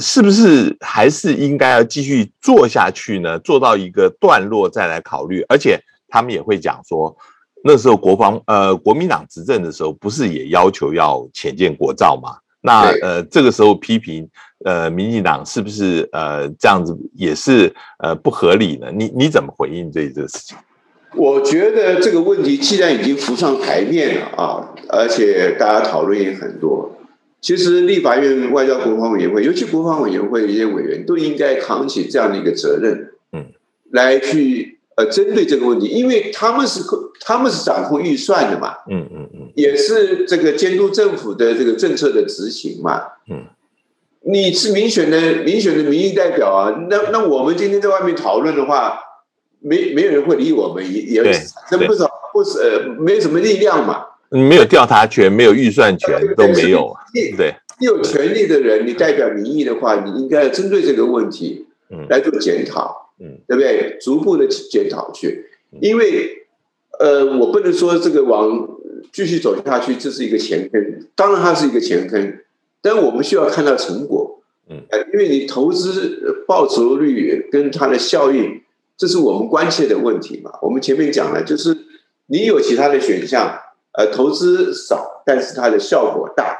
[0.00, 3.38] 是不是还是应该要继续做下去呢？
[3.38, 7.16] 做到一个段落再来考虑，而且他们也会讲说。
[7.64, 12.38] 那时候国防呃国民党执政的时候，不是也要求要浅见国造嘛？
[12.60, 14.28] 那呃这个时候批评
[14.64, 18.88] 呃民进党是不是呃这样子也是呃不合理呢？
[18.92, 20.56] 你你怎么回应这这个事情？
[21.16, 26.96] 我觉得这个问题既然已经浮上台面了啊，而且大家讨论也很多，
[27.40, 33.46] 其实立法院外交国防委员会，尤其国防委员会的一些委员都应该扛起这样的一个责任，嗯，
[33.90, 34.77] 来去。
[34.98, 36.80] 呃，针对这个问题，因为他们是
[37.20, 43.44] 他们是掌控预算的嘛，嗯嗯嗯，也是这个监督政府的这个政策的执行嘛，嗯，
[44.22, 48.98] 你是民选的民选的民意代表啊，那那我们今天在外面讨论的话，
[49.60, 51.32] 没没有人会理我们，也也对
[51.70, 54.04] 这不少不是呃没有什么力量嘛。
[54.30, 56.92] 没有调查权，没有预算权都没有。
[57.14, 62.06] 你对，你有权利的人，你代表民意的话，你应该要针对这个问题嗯。
[62.08, 63.40] 来做检讨，嗯。
[63.46, 63.96] 对不对？
[64.00, 65.46] 逐步的检讨去。
[65.72, 66.46] 嗯，因为
[66.98, 68.68] 呃，我不能说这个往
[69.12, 72.38] 继续走下去，这是一个前坑，当然它是一个前坑，
[72.82, 74.82] 但我们需要看到成果，嗯。
[74.90, 78.60] 呃，因为你投资呃报酬率跟它的效应，
[78.96, 80.50] 这是我们关切的问题嘛。
[80.62, 81.76] 我们前面讲了，就是
[82.26, 83.58] 你有其他的选项，
[83.92, 86.56] 呃，投资少，但是它的效果大，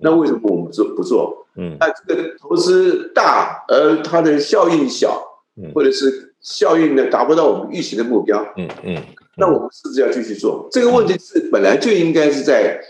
[0.00, 1.46] 那为什么我们做不做？
[1.58, 1.76] 嗯。
[1.78, 5.22] 那这个投资大，而它的效应小
[5.60, 9.02] 嗯，或者是效应呢达不到我们预期的目标，嗯嗯，
[9.36, 10.68] 那我们是不是要继续做？
[10.70, 12.80] 这个问题是本来就应该是在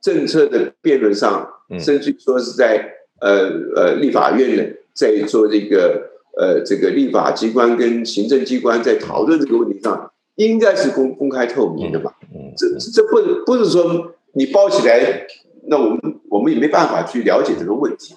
[0.00, 1.80] 政策的辩论上，嗯。
[1.80, 4.62] 甚至于说是在呃呃立法院呢，
[4.94, 12.12] 在做这个呃这个立法机关跟行政机关在讨论这个问题上，应该是公公开透明的嘛。
[12.34, 15.26] 嗯这这不不是说你包起来，
[15.68, 18.14] 那我们我们也没办法去了解这个问题，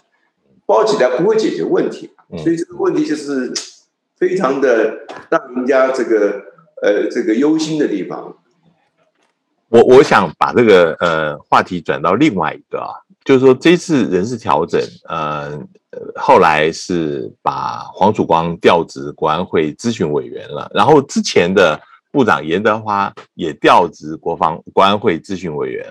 [0.67, 3.52] 包起来不会解决问题，嗯所以这个问题就是
[4.15, 4.99] 非常的
[5.30, 6.41] 让人家这个
[6.84, 8.38] 呃这个忧心的地方。
[9.69, 12.93] 我我想把这个呃话题转到另外一个啊，
[13.26, 25.84] 就是说这次人事调整，呃，呃后来是把黄曙光调职国安会咨询委员了，然后之前的部长严德花也调职国防国安会咨询委员。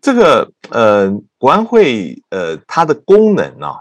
[0.00, 3.80] 这个呃国安会呃它的功能啊，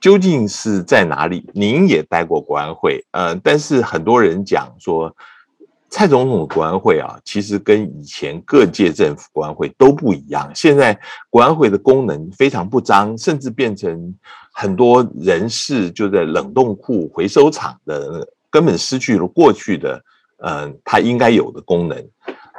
[0.00, 1.48] 究竟是在哪里？
[1.54, 5.14] 您也待过国安会，呃，但是很多人讲说。
[5.90, 10.50] 蔡总统的国安会啊，其实跟以前各界政府国安会都不一样。
[10.52, 10.98] 现在
[11.30, 14.12] 国安会的功能非常不彰，甚至变成
[14.52, 20.02] 很多人事就在冷冻库、回收厂的，根本失去了过去的
[20.38, 22.04] 呃它应该有的功能。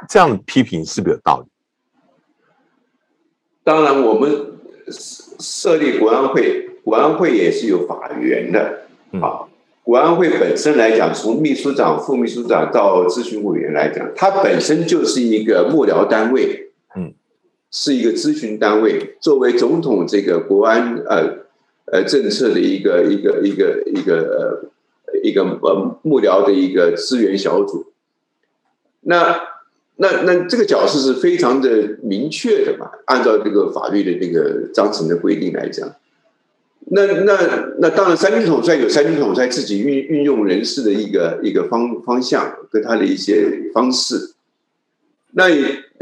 [0.08, 1.46] 这样的批评是不是有道理？
[3.66, 4.30] 当然，我们
[5.40, 9.40] 设立国安会，国安会也是有法源的嗯啊。
[9.82, 17.12] 国安会本身来讲，从秘书长、副秘书长到咨询委员来讲，它本身就是一个幕僚单位，嗯，
[17.72, 21.38] 是一个咨询单位，作为总统这个国安呃
[21.86, 24.14] 呃政策的一个一个一个一个
[25.12, 27.86] 呃一个呃幕僚的一个资源小组。
[29.00, 29.40] 那
[29.96, 35.94] 那那这个角色是非常的明确的嘛，按照这个法律的这个章程的规定来讲。
[36.88, 37.36] 那那
[37.80, 44.34] 那当然，三军统帅有三军统帅自己运运用人事的一个一个方方向跟他的一些方式。
[45.32, 45.48] 那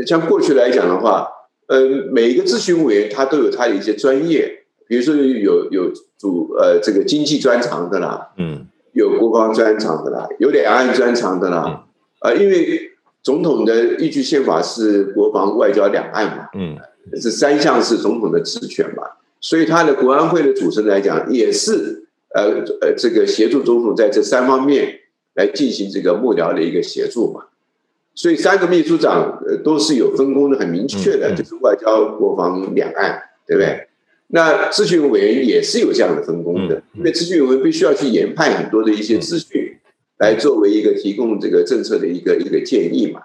[0.06, 1.26] 像过去来讲的话，
[1.68, 1.80] 呃，
[2.12, 11.86] 每一个咨询委员他都有他的一些专业，比如说有有主呃这个经济专长的啦，嗯有国防专长的啦，有两岸专长的啦，
[12.20, 12.92] 呃，因为
[13.24, 16.76] 总统的依据宪法是国防、外交、两岸嘛，嗯
[17.20, 19.02] 这三项是总统的职权嘛，
[19.40, 25.00] 所以他的国安会的组成来讲，也是呃呃这个协助总统在这三方面
[25.34, 27.46] 来进行这个幕僚的一个协助嘛。
[28.14, 33.88] 所以三个秘书长呃都是有分工的，很明确的，就是外交、国防、两岸，对不对？
[34.28, 39.63] 那咨询委员也是有这样的分工的因为咨询委员必须要去研判很多的一些资讯，
[40.24, 43.20] 来作为一个提供这个政策的一个一个建议嘛。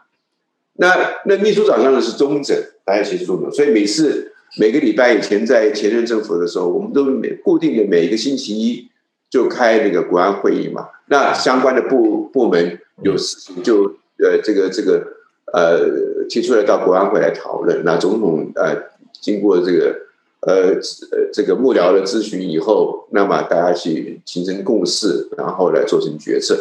[0.73, 8.87] 那那秘书长当然是中整，大家一起做的，所以每次每个礼拜以前在前任政府的时候，我们都每固定的每一个星期一
[9.29, 10.89] 就开那个国安会议嘛。
[11.07, 15.05] 那相关的部部门有事情就呃这个这个
[15.53, 17.83] 呃提出来到国安会来讨论。
[17.83, 18.75] 那总统呃
[19.19, 19.95] 经过这个
[20.41, 20.75] 呃
[21.11, 26.55] 呃这个幕僚的咨询以后，那么大家去形成共识，然后来做成决策。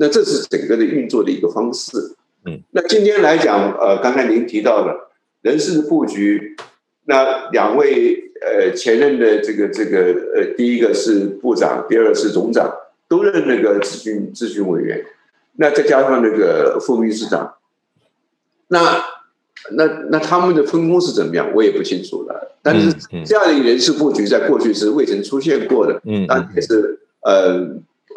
[0.00, 2.16] 那这是整个的运作的一个方式。
[2.46, 5.10] 嗯，那今天来讲，呃，刚才您提到了
[5.42, 6.56] 人事的布局，
[7.04, 9.98] 那两位呃前任的这个这个
[10.34, 12.74] 呃，第一个是部长，第二个是总长，
[13.08, 15.04] 都任那个咨询咨询委员，
[15.56, 17.56] 那再加上那个副秘书长，
[18.68, 19.04] 那
[19.72, 22.56] 那那他们的分工是怎么样，我也不清楚了。
[22.62, 22.90] 但是
[23.26, 27.68] 这样的人事布局在过去是未曾出现过的，嗯那也是呃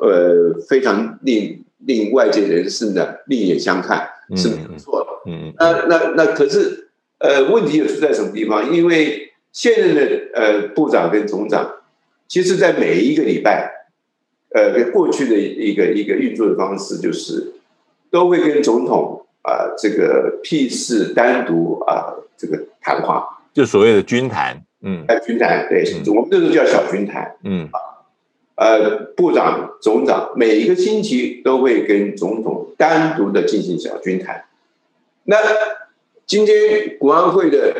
[0.02, 5.32] 呃非常令令外界人士呢另眼相看，是没有错的。
[5.32, 8.74] 嗯那那那可是呃问题又出在什么地方？
[8.74, 10.02] 因为现任的
[10.34, 11.76] 呃部长跟总长，
[12.28, 13.72] 其实在每一个礼拜，
[14.54, 17.54] 呃跟过去的一个一个运作的方式就是
[18.12, 27.36] 都会跟总统啊、这个屁事单独啊、这个谈话，就所谓的军谈，嗯呃军谈对，嗯我们那时候叫小军谈。
[27.44, 27.70] 嗯
[28.56, 34.46] 呃，部长、总长每一个星期都会跟总统单独的进行小军谈。
[35.24, 35.38] 那
[36.28, 37.74] 今天国安会的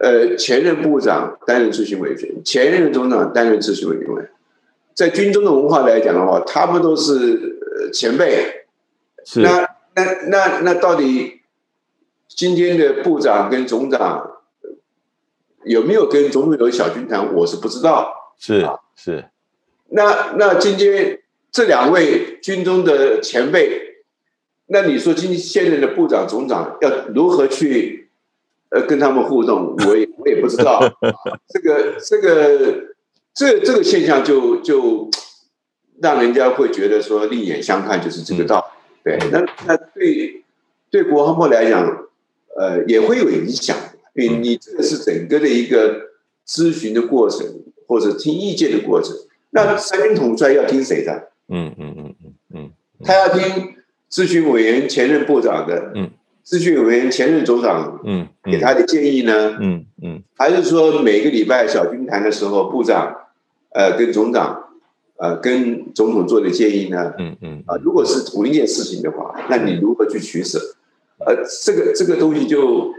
[0.00, 4.30] 呃前任部长担任咨询委员，前任总长担任咨询委员，
[4.94, 8.66] 在军中的文化来讲的话，他们都是前辈。
[9.24, 9.40] 是。
[9.40, 11.40] 那那那那到底
[12.28, 14.38] 今天的部长跟总长
[15.64, 17.34] 有没有跟总统有小军谈？
[17.34, 18.34] 我是不知道。
[18.38, 18.64] 是
[18.94, 19.24] 是。
[19.94, 21.20] 那那今天
[21.50, 24.04] 这两位军中的前辈，
[24.66, 28.08] 那你说今天现任的部长、总长要如何去
[28.70, 29.76] 呃跟他们互动？
[29.86, 30.80] 我也我也不知道。
[31.48, 32.94] 这个这个
[33.34, 35.10] 这这个现象就就
[36.00, 38.72] 让人家会觉得说另眼相看，就是这个道
[39.04, 39.10] 理。
[39.10, 40.42] 对，那那对
[40.90, 42.06] 对国防部来讲，
[42.56, 43.76] 呃，也会有影响。
[44.14, 46.10] 因为你这个是整个的一个
[46.46, 47.46] 咨询的过程，
[47.86, 49.14] 或者听意见的过程。
[49.52, 51.28] 那三军统帅要听谁的？
[51.48, 52.70] 嗯嗯嗯嗯嗯，
[53.04, 53.74] 他要听
[54.10, 56.10] 咨询委员前任部长的，嗯，
[56.44, 59.58] 咨询委员前任总长，嗯，给他的建议呢？
[59.60, 63.14] 嗯嗯，还是说每个礼拜小军谈的时候，部长
[63.74, 64.70] 呃跟总长
[65.16, 67.12] 呃跟总统做的建议呢？
[67.18, 70.58] 嗯嗯，啊，如果是同一件事情的话，那你如何去取舍？
[71.24, 72.92] 呃，这个这个东西就呃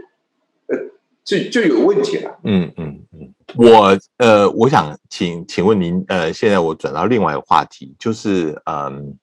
[1.24, 2.38] 就就有问题了。
[2.44, 3.34] 嗯嗯嗯。
[3.56, 9.16] 我呃，我想请请问您，呃，现在我转到另外一个话题，就是嗯，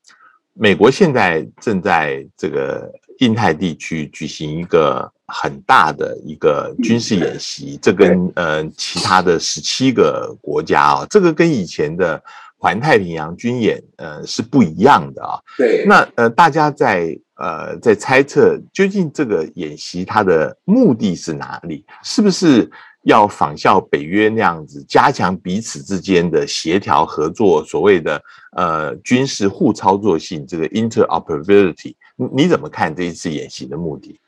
[0.53, 2.89] 美国现在正在这个
[3.19, 12.21] 印太地区举行一个很大的一个军事演习，这跟呃其他的十七个国家啊，这个跟以前的
[12.57, 15.39] 环太平洋军演呃是不一样的啊。
[15.57, 21.83] 对，那呃，大家在呃在猜测，究竟这个演习它的目的是哪里？
[22.03, 22.69] 是不是？
[23.05, 28.21] 要仿效北约那样子，加强彼此之间的协调合作，所谓的
[28.55, 31.95] 呃军事互操作性，这个 interoperability，
[32.31, 34.19] 你怎么看这一次演习的目的？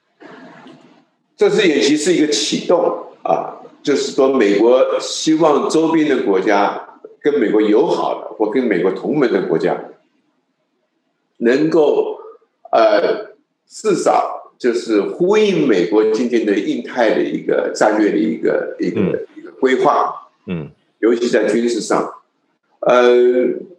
[1.38, 2.82] 这次演习是一个启动
[3.22, 6.82] 啊，就是说美国希望周边的国家
[7.22, 9.80] 跟美国友好的或跟美国同盟的国家，
[11.38, 12.18] 能够
[12.74, 14.42] 呃至少。
[14.56, 20.70] 就是呼应美国今天的印太的一个战略的一个一个一个规划，嗯，
[21.00, 22.14] 尤其在军事上，
[22.80, 23.04] 呃，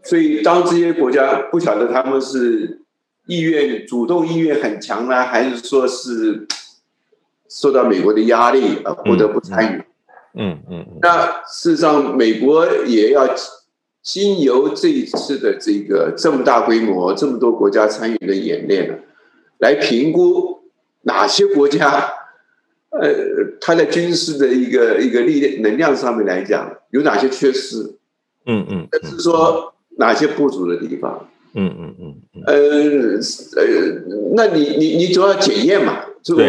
[0.03, 2.82] 所以当这些国家不晓得他们是
[3.26, 6.47] 意愿主动意愿很强呢，还是说是
[7.49, 9.84] 受到美国的压力而不得不参与，
[10.38, 13.26] 嗯嗯，那事实上美国也要
[14.05, 18.94] 经由这一次的这个这么大规模、这么多国家参与的演练呢，
[19.59, 20.61] 来评估。
[21.07, 22.14] 哪些国家，
[22.88, 23.14] 呃，
[23.61, 27.96] 它在军事的一个一个力量能量上面来讲，有哪些缺失？
[28.46, 31.28] 嗯嗯，是说哪些不足的地方？
[31.52, 32.55] 嗯嗯嗯呃
[33.61, 33.66] 呃，
[34.34, 36.07] 那你你你总要检验嘛？
[36.24, 36.40] 是我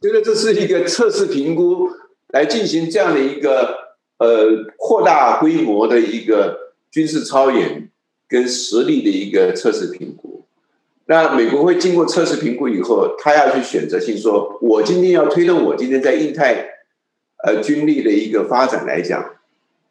[0.00, 1.90] 觉得这是一个测试评估，
[2.28, 3.74] 来进行这样的一个
[4.18, 6.56] 呃扩大规模的一个
[6.90, 7.90] 军事操演
[8.28, 10.44] 跟实力的一个测试评估。
[11.06, 16.66] 那美国会经过测试评估以后，他要去选择性说，我今天要推动我今天在印太，
[17.44, 19.36] 呃，军力的一个发展来讲，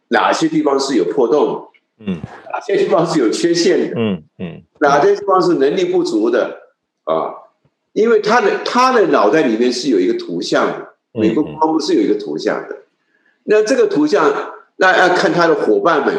[0.10, 1.70] 哪些地方是有破洞，
[2.00, 2.20] 嗯，
[2.52, 6.60] 哪些地方是有缺陷的，嗯嗯，哪些地方是能力不足的？
[7.06, 7.46] 啊？
[7.94, 12.80] 因为他的他的脑袋里面是有一个图像的，美国国防部是有一个图像的，
[13.46, 16.14] 那这个图像，那要看他的伙伴们，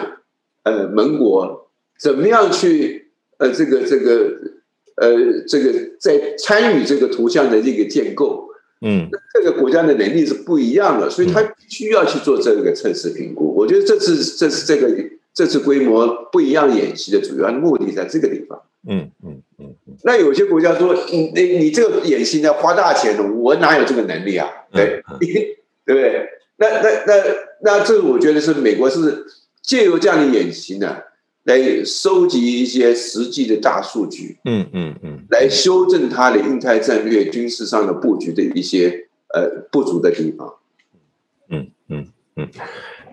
[0.67, 3.09] 呃，盟国怎么样去，
[3.39, 4.33] 呃，这个这个。
[4.99, 5.13] 呃，
[5.47, 8.49] 这个在参与这个图像的这个建构，
[8.81, 13.55] 嗯，这个国家的能力是不一样的，所以他需要去做这个测试评估。
[13.55, 14.89] 我觉得这次这次这个
[15.35, 18.59] 这次规模不一样演习的主要目的在这个地方。
[18.89, 19.75] 嗯嗯嗯。
[20.03, 24.49] 那有些国家说，你你你这个演习呢花大钱的，我哪有这个能力啊？
[24.73, 26.27] 对， 对不对？
[26.57, 27.25] 那那那
[27.61, 29.27] 那这个我觉得是美国是
[29.67, 30.97] 借由这样的演习呢。
[31.47, 40.53] 来收集一些实际的大数据，嗯嗯嗯，来修正它的印太战略军事上的布局的一些呃不足的地方，
[41.49, 42.49] 嗯嗯嗯，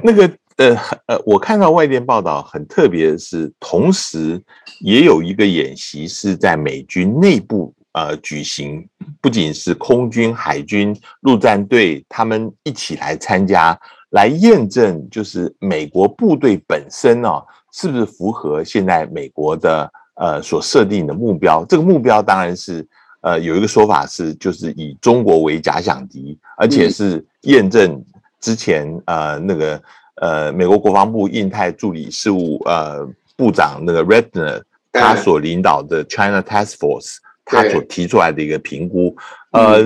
[0.04, 0.24] 那个
[0.56, 0.76] 呃
[1.06, 4.42] 呃，我看到外电报道很特别的是，同时
[4.82, 8.84] 也有一个演习是在美军内部呃举行，
[9.22, 13.80] 不仅是空军、海军、陆战队他们一起来参加，
[14.14, 17.46] 来验证就是美国部队本身哦。
[17.76, 21.66] 是不是符合现在美国的呃所设定的目标？
[21.66, 22.88] 这个目标当然是
[23.22, 28.00] 呃有一个说法是，就是以中国为假想敌，而且是验证
[28.40, 29.82] 之前呃那个
[30.22, 33.04] 呃美国国防部印太助理事务呃
[33.36, 34.62] 部长那个 Redner
[34.92, 39.16] 他所领导的 China Task Force，他所提出来的一个评估，
[39.52, 39.84] 呃，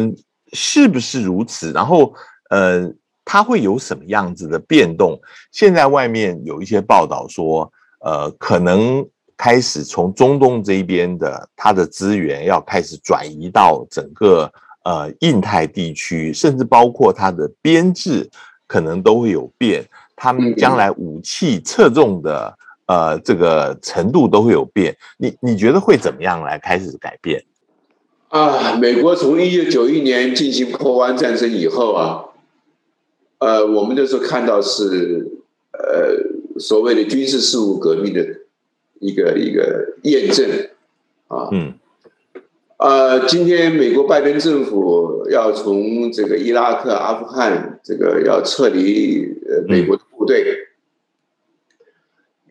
[0.51, 1.71] 是不是如此？
[1.71, 2.13] 然后，
[2.49, 2.91] 呃，
[3.29, 5.19] 它会有什么样子的变动？
[5.51, 7.69] 现在外面有一些报道说，
[7.99, 9.05] 呃，可能
[9.35, 14.49] 开始从中东这一边的它的资源要开始转移到整个
[14.85, 18.29] 呃印太地区，甚至包括它的编制
[18.65, 22.57] 可能都会有变，他们将来武器侧重的。
[22.87, 27.43] 呃，这个程度都会有变，你你觉得会怎么样来开始改变？
[28.29, 32.23] 啊，美国从一九九一年进行破湾战争以后啊，
[33.39, 35.27] 呃，我们那时候看到是
[35.71, 38.25] 呃所谓的军事事务革命的
[38.99, 40.49] 一个一个验证
[41.27, 41.73] 啊，嗯，
[42.77, 50.63] 呃，今天美国拜登政府要从这个伊拉克、阿富汗这个要撤离呃美国的部队。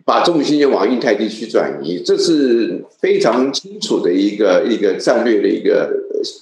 [0.04, 5.92] 把重心往印太地区转移，这是非常清楚的一个一个战略的一个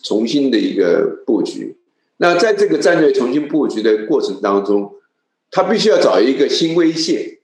[0.02, 1.74] 重新的一个布局。
[2.18, 4.92] 那在这个战略重新布局的过程当中，
[5.50, 7.40] 他必须要找一个新威胁。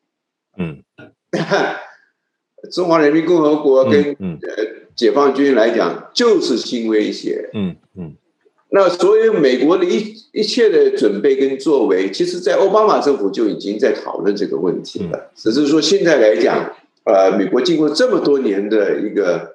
[0.58, 0.82] 嗯，
[2.72, 4.48] 中华人民共和国跟呃
[4.94, 7.50] 解放军来讲，就是新威胁。
[7.54, 8.14] 嗯嗯。
[8.72, 15.32] 那所以美国的一一切的准备跟作为，其实，在奥巴马政府就已经在讨论这个问题了。
[15.34, 16.72] 只是说现在来讲，
[17.04, 19.54] 呃，美国经过这么多年的一个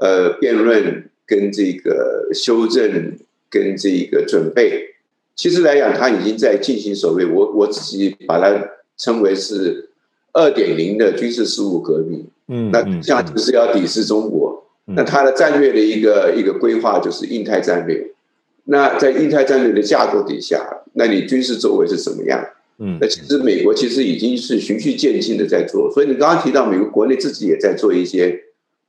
[0.00, 3.18] 呃辩论跟这个修正
[3.52, 4.94] 跟这个准备，
[5.36, 9.90] 其实来讲，他已经在进行所谓我我自己把它称为是
[10.32, 12.26] 二点零的军事事务革命。
[12.48, 14.64] 嗯，那这样就是要抵制中国。
[14.86, 18.10] 那他的战略的一个一个规划就是印太战略。
[18.64, 22.44] 那在印太战略的架构底下，那你军事作为是怎么样？
[22.78, 25.90] 嗯，那其实美国其实已经是循序渐进的在做。
[25.92, 28.42] 所以你刚刚提到美国国内自己也在做一些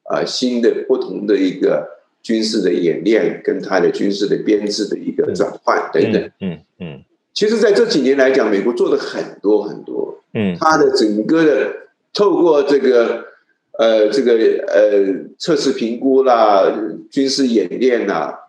[0.03, 1.87] 啊新的不同的一个
[2.23, 6.31] 军事的演练，跟它的军事的编制的一个转换等等。
[6.39, 7.03] 嗯嗯，
[7.33, 10.23] 其实在这几年来讲，美国做的很多很多。
[10.33, 11.73] 嗯，它的整个的
[12.13, 13.25] 透过这个
[13.77, 14.33] 呃这个
[14.67, 16.63] 呃测试评估啦，
[17.11, 18.39] 军事演练啦。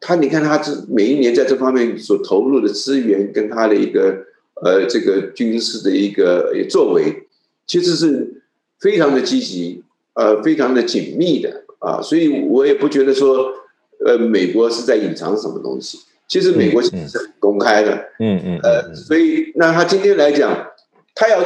[0.00, 4.26] 他，你看，他这每一年在这方面所投入的资源，跟他的一个
[4.62, 7.24] 呃这个军事的一个作为，
[7.66, 8.42] 其实是
[8.78, 9.82] 非常的积极，
[10.14, 12.00] 呃，非常的紧密的啊。
[12.02, 13.52] 所以我也不觉得说，
[14.04, 15.98] 呃，美国是在隐藏什么东西。
[16.26, 20.66] 其实美国其实是很公开的，嗯嗯，呃，所以那他今天来讲，
[21.14, 21.38] 他要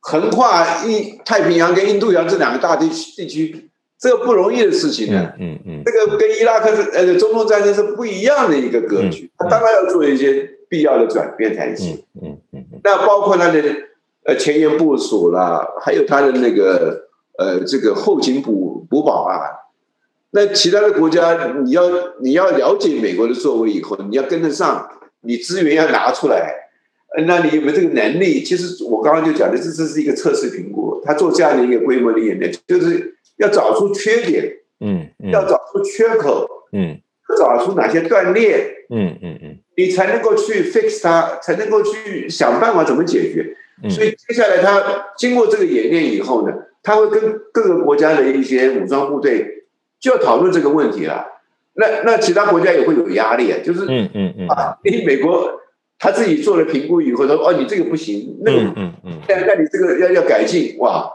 [0.00, 3.68] 横跨印太平洋跟印度洋这两个大地区地区。
[3.98, 13.62] 这个不容易的事情呢，嗯嗯，这个跟伊拉克是呃中东战争是不一样的一个格局，他当然要做一些必要的转变才行，嗯嗯，那包括他的
[14.24, 17.06] 呃前沿部署啦，还有他的那个
[17.38, 19.38] 呃这个后勤补补保啊，
[20.32, 21.82] 那其他的国家你要
[22.20, 24.88] 你要了解美国的作为以后，你要跟得上，
[25.22, 26.52] 你资源要拿出来，
[27.26, 28.42] 那你有没有这个能力？
[28.42, 33.10] 其实我刚刚就讲的，这这是一个测试评估，他做这样的一个规模的演练，就是。
[33.38, 37.00] 要找出缺点，嗯，要找出缺口，嗯，
[37.36, 43.56] 找出哪些断裂，嗯嗯嗯，你才能够去 fix 它，才能够去想办法怎么解决。
[43.88, 46.54] 所以接下来他经过这个演练以后呢，
[46.84, 49.61] 他会跟各个国家的一些武装部队
[50.02, 51.24] 就要讨论这个问题了。
[51.74, 55.50] 那那其他国家也会有压力啊，就是嗯嗯嗯啊，因为美国
[55.98, 61.10] 他自己做了评估以后说哦，你这个不行，那个嗯嗯，那那你这个要要改进哇。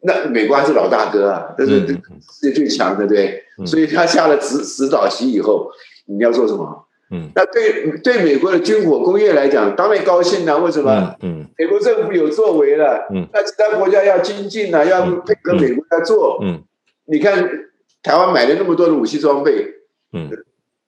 [0.00, 1.96] 那美国还是老大哥啊，这是世
[2.42, 5.68] 界最强的，对所以他下了指指导棋以后，
[6.06, 6.84] 你要做什么？
[7.10, 10.58] 嗯，那对对美国的军火工业来讲，当然高兴了。
[10.58, 11.16] 为什么？
[11.22, 13.08] 嗯，美国政府有作为了。
[13.12, 16.38] 嗯，那其他国家要精进了，要配合美国来做。
[16.42, 16.62] 嗯，
[17.06, 17.50] 你看
[18.08, 19.66] 台湾买了那么多的武器装备，
[20.14, 20.30] 嗯，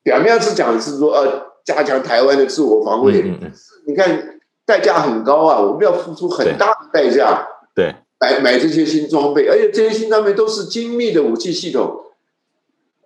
[0.02, 3.52] 表面是讲是说呃加强台湾的自我防卫，嗯嗯
[3.86, 7.46] 你看代价很高啊，我们要付出很大的代价。
[7.74, 7.94] 对。
[8.22, 12.04] 买买这些新装备，而且这些新装备都是精密的武器系统，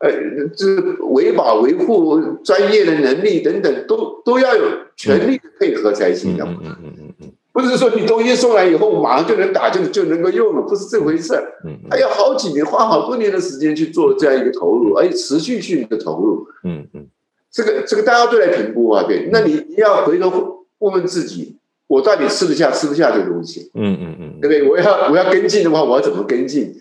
[0.00, 0.10] 呃，
[0.56, 0.66] 这
[1.06, 4.64] 维保维护专业的能力等等，都都要有
[4.96, 6.44] 全力的配合才行的。
[6.44, 11.32] 嗯嗯嗯嗯嗯，不是说你东西送来以后马上就能打就就能够用了，不是这回事。
[11.64, 16.48] 嗯，还要好几年，花好多年的时间去做这样一个投入，而且持续性的投入。
[16.64, 17.06] 嗯嗯，
[17.52, 21.56] 这个这个大家都来评估啊，对，那你你要回头问问自己。
[21.86, 23.70] 我到底吃得下吃不下这个东西？
[23.74, 24.68] 嗯嗯嗯，对不对？
[24.68, 26.74] 我要我要跟进的话，我要怎么跟进？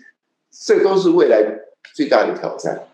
[0.50, 1.44] 这都是未来
[1.94, 2.84] 最大的挑战。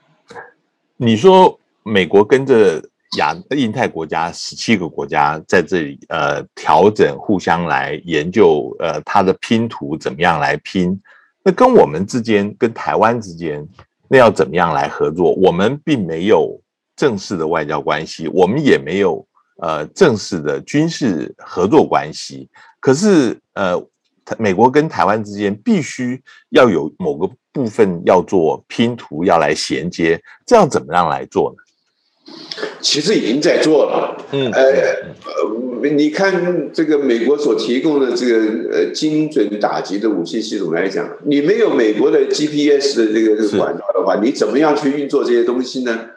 [0.96, 2.82] 你说美国跟着
[3.16, 11.00] 亚印太国家十七个国家在这里呃调整，互相来研究呃它的拼图怎么样来拼？
[11.42, 13.66] 那跟我们之间，跟台湾之间，
[14.08, 15.32] 那要怎么样来合作？
[15.34, 16.60] 我们并没有
[16.94, 22.48] 正式的外交关系，我们也没有呃正式的军事合作关系。
[22.78, 23.82] 可是呃，
[24.38, 31.56] 美国跟台湾之间必须要有某个部分要做拼图，要来衔接，这样怎么样来做呢？
[32.80, 38.36] 其实已经在做了，嗯，呃呃，你看这个美国所提供的这个
[38.70, 46.10] 呃精准打击的武器系统来讲，你没有美国的 GPS 的这个管道的话，你怎么样去运作这些东西呢？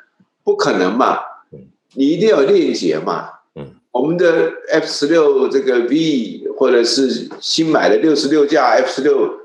[0.44, 1.20] 不可能嘛，
[1.96, 9.40] 你一定要链接嘛，嗯，我们的 F 十六这个 V 或者是新买的六十六架 F 十六，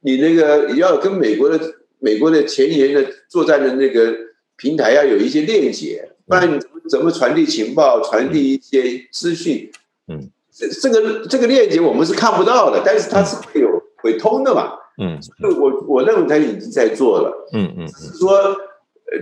[0.00, 1.60] 你那个要跟美国的
[1.98, 4.23] 美国的前沿的作战的那个。
[4.56, 9.70] 平台要有一些链接，不然你怎么传递情报、传递一些资讯？
[10.08, 14.72] 嗯，这这个这个链接我们是看不到的，但是它是会有会通的嘛？
[14.98, 15.18] 嗯，
[15.60, 17.48] 我我认为它已经在做了。
[17.52, 18.56] 嗯嗯，只是说，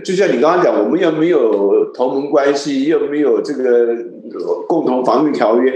[0.05, 3.95] 就像你刚刚讲，我们又没有同盟关系，又没有这个
[4.67, 5.73] 共同防御条约，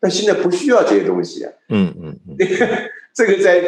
[0.00, 1.52] 那现在不需要这些东西啊。
[1.68, 2.36] 嗯嗯嗯，
[3.12, 3.62] 这个在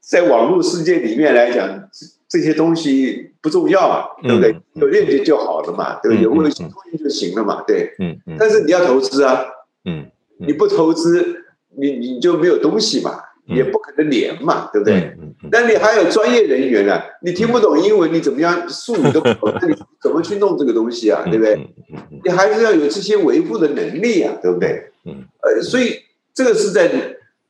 [0.00, 1.88] 在网络世界里面来讲。
[2.28, 4.56] 这些东西不重要嘛，对不对？
[4.74, 6.24] 有链接就好了嘛，对不对？
[6.24, 7.94] 有微信通信就行了嘛，对。
[8.00, 8.34] 嗯嗯。
[8.36, 9.44] 但是你要投资啊，
[9.84, 11.44] 嗯，你不投资，
[11.78, 13.12] 你你就没有东西嘛，
[13.46, 14.94] 也不可能连嘛，对不对？
[15.20, 15.48] 嗯嗯。
[15.52, 21.22] 那你还有专业人员呢，你听不懂英文，你怎么样术语都不懂，那你怎么去弄这个东西啊？
[21.30, 21.54] 对不对？
[21.54, 21.68] 嗯
[22.10, 22.20] 嗯。
[22.24, 24.90] 你还是要有这些维护的能力啊，对不对？
[25.04, 25.22] 嗯。
[25.42, 26.00] 呃，所以
[26.34, 26.90] 这个是在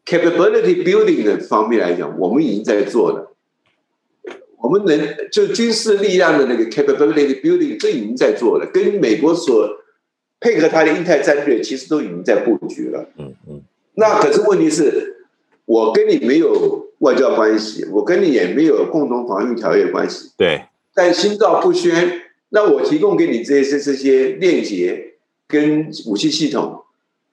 [0.05, 3.33] capability building 的方面来讲，我们已经在做了。
[4.59, 9.69] 我们能就军事力量的那个 capability building，这已经在做了，跟美国所
[10.41, 13.09] 配合他的印太战略，其实都已经在布局了。
[13.19, 13.63] 嗯嗯。
[13.95, 15.27] 那可是问题是，
[15.65, 20.31] 我跟你没有外交关系，我跟你也没有共同防御条约关系。
[20.37, 20.65] 对。
[20.95, 25.15] 但心照不宣，那我提供给你这些这些链接
[25.47, 26.85] 跟武器系统，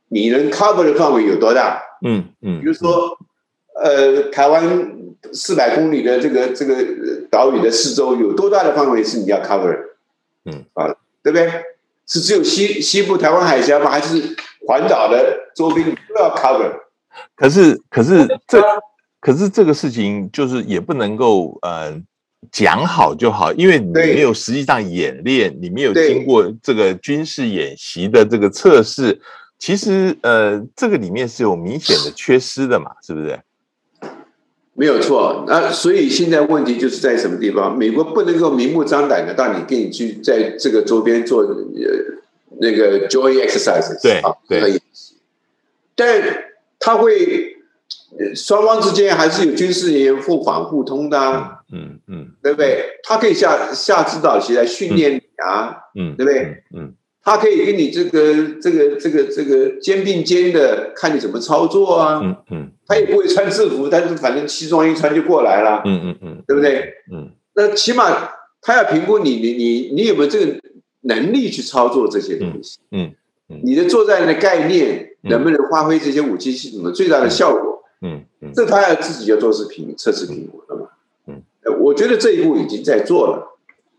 [0.09, 1.82] 你能 cover 的范围有多大？
[2.05, 2.59] 嗯嗯。
[2.59, 3.17] 比如说，
[3.76, 4.99] 呃，台湾。
[5.32, 6.76] 四百公里的这个这个
[7.32, 9.74] 岛屿的四周有多大的范围是你要 cover？
[10.43, 10.93] 嗯啊，
[11.24, 11.49] 对不对？
[12.05, 13.89] 是只有西西部台湾海峡吗？
[13.89, 14.36] 还是
[14.67, 16.71] 环岛的周边都要 cover？
[17.36, 18.61] 可是可是这
[19.21, 21.99] 可是这个事情就是也不能够呃
[22.51, 29.19] 讲好就好，因为你没有实际上演练，你没有经过这个军事演习的这个测试，
[29.57, 33.39] 其实呃这个里面是有明显的缺失的嘛，是不是？
[34.76, 37.78] 没有错，那所以现在问题就是在什么地方？
[37.78, 41.55] 美国不能够明目张胆的让你跟你去在这个周边做呃
[42.59, 44.82] 那个 joint exercises，对啊，对，
[45.95, 46.21] 但
[46.80, 47.55] 他会
[48.36, 51.17] 双方之间还是有军事人员互访互通的，
[51.71, 52.99] 嗯嗯，对不对？
[53.03, 56.63] 他可以下下指导棋来训练你啊，嗯，对不对？
[56.76, 56.93] 嗯。
[57.26, 66.93] 他可以跟你这个这个这个这个肩并肩的看你怎么操作啊，嗯嗯，他也不会穿制服，但是反正西装一穿就过来了，嗯嗯嗯，对不对？
[67.13, 68.30] 嗯，那起码
[68.61, 70.59] 他要评估你你你你有没有这个
[71.01, 73.13] 能力去操作这些东西，嗯
[73.47, 80.88] 嗯，你的作战的概念能不能发挥这些武器系统的最大的效果，嗯嗯，这他要自己要做是评测试评估的嘛，
[81.28, 81.41] 嗯，
[81.80, 83.53] 我觉得这一步已经在做了。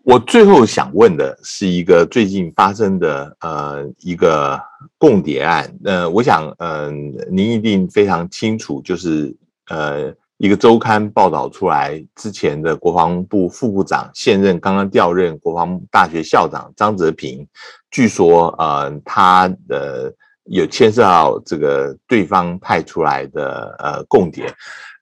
[0.04, 4.60] 我最后想问的是一个最近发生的呃一个
[4.98, 9.34] 共谍案，呃，我想嗯您一定非常清楚，就是
[9.70, 17.46] 呃一个周刊报道出来之前的国防部副部长现任刚刚调任国防大学校长张泽平，
[17.90, 24.52] 据说呃他的有牵涉到这个对方派出来的呃共谍，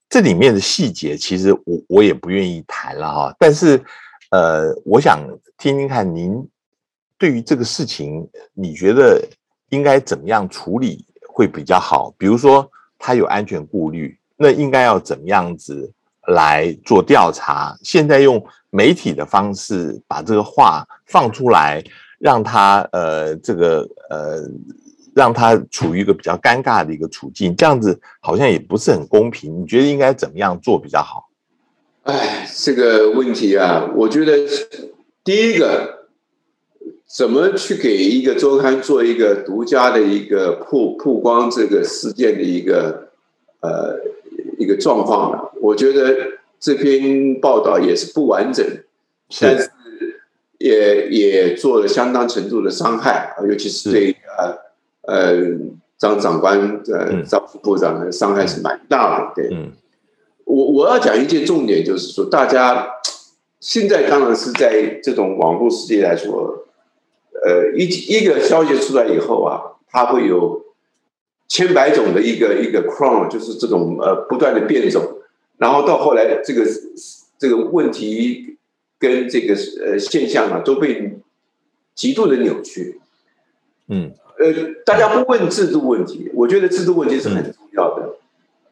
[0.09, 3.83] 这里面的细节其实我我也不愿意谈了哈，但是。
[4.33, 5.20] 呃，我想
[5.59, 6.43] 听听看您
[7.18, 9.22] 对于这个事情，你觉得
[9.68, 12.11] 应该怎么样处理会比较好？
[12.16, 12.66] 比如说
[12.99, 15.93] 他有安全顾虑，那应该要怎么样子
[16.28, 17.76] 来做调查？
[17.83, 21.85] 现在用媒体的方式把这个话放出来，
[22.18, 24.41] 让他呃这个呃
[25.14, 29.61] 让他处于一个比较尴尬的一个处境，这样子好像也不是很公平。
[29.61, 31.28] 你觉得应该怎么样做比较好？
[32.03, 34.37] 哎，这个问题啊，我觉得
[35.23, 36.09] 第一个，
[37.07, 43.11] 怎么去给一个周刊做一个独家的一个曝曝光这个事件的一个
[43.61, 44.01] 呃
[44.59, 45.39] 一个状况呢？
[45.61, 48.67] 我觉得这篇报道也是不完整，
[49.41, 49.71] 但是
[50.59, 54.59] 也也做了相当程度的伤害啊，尤其是对呃
[55.03, 55.37] 呃
[55.97, 59.57] 张长官呃张副部长的伤害是蛮大的，对。
[60.45, 62.88] 我我要讲一件重点，就是说，大家
[63.61, 66.66] 现在当然是在这种网络世界来说，
[67.45, 70.64] 呃，一一个消息出来以后啊，它会有
[71.49, 75.18] 千百种的一个一个 cron，就是这种呃不断的变种，
[75.59, 76.66] 然后到后来这个
[77.38, 78.57] 这个问题
[78.99, 81.18] 跟这个呃现象啊都被
[81.95, 83.01] 极度的扭曲。
[83.88, 84.53] 嗯，呃，
[84.84, 88.16] 大家不问制度问题，我觉得制度问题是很重要的。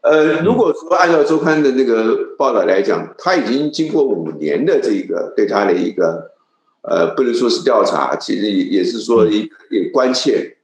[0.03, 6.31] 呃，如果说按照周刊的那个报道来讲，他已经经过五年的这个对他的一个
[6.83, 10.57] 呃，不能说是调查，其实也也是说一也关切，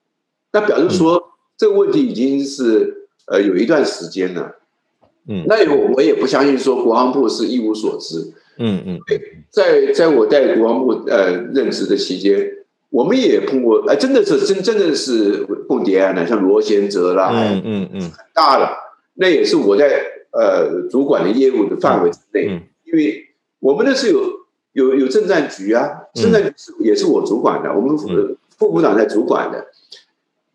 [0.53, 1.23] 那表示说
[1.59, 4.57] 这个问题已经是呃有一段时间了。
[5.29, 8.33] 嗯，那我我也不相信说国防部是一无所知。
[8.59, 8.99] 嗯嗯，
[9.51, 12.51] 在在我在国防部呃任职的期间，
[12.89, 18.86] 我们也碰过，哎，真的是真真的是共谍案的，像罗贤哲啦，嗯嗯嗯，很大了。
[19.19, 23.29] 那也是我在呃主管的业务的范围之内，因为
[23.61, 28.09] 我们那是有有有政战局啊，政战局是也是我主管的，我们副
[28.59, 29.69] 副部长在主管的。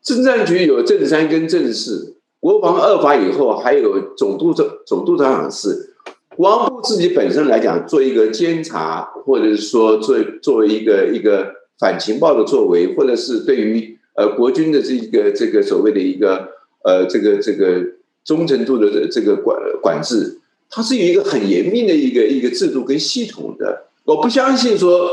[0.03, 5.95] 政战局有正三跟正四，国防二法以后还有总督总总督长室。
[6.36, 16.49] 国防部自己本身来讲，做一个监察，或者是说做作为一个一个反情报的作为，或者是对于呃国军的这个这个所谓的一个
[16.84, 17.99] 呃这个这个。
[18.24, 23.88] 忠诚度的这个管管制，它是有一个很严密的一个一个制度跟系统的。
[24.03, 25.09] 我不相信说，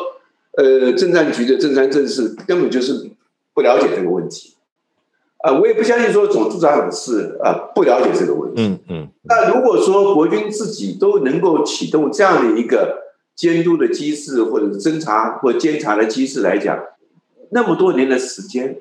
[0.57, 3.11] 呃，政战局的政三政事根本就是
[3.55, 4.55] 不了解这个问题，
[5.39, 8.63] 啊，我也不相信说总督长是啊不了解这个问题。
[8.63, 9.09] 嗯嗯。
[9.25, 16.79] 那如果说国军自己都能够启动这样的一个监督的机制，或者是侦查或监察的机制来讲，
[17.51, 18.81] 那么多年的时间，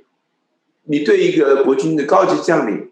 [0.84, 2.90] 你对一个国军的高级将领。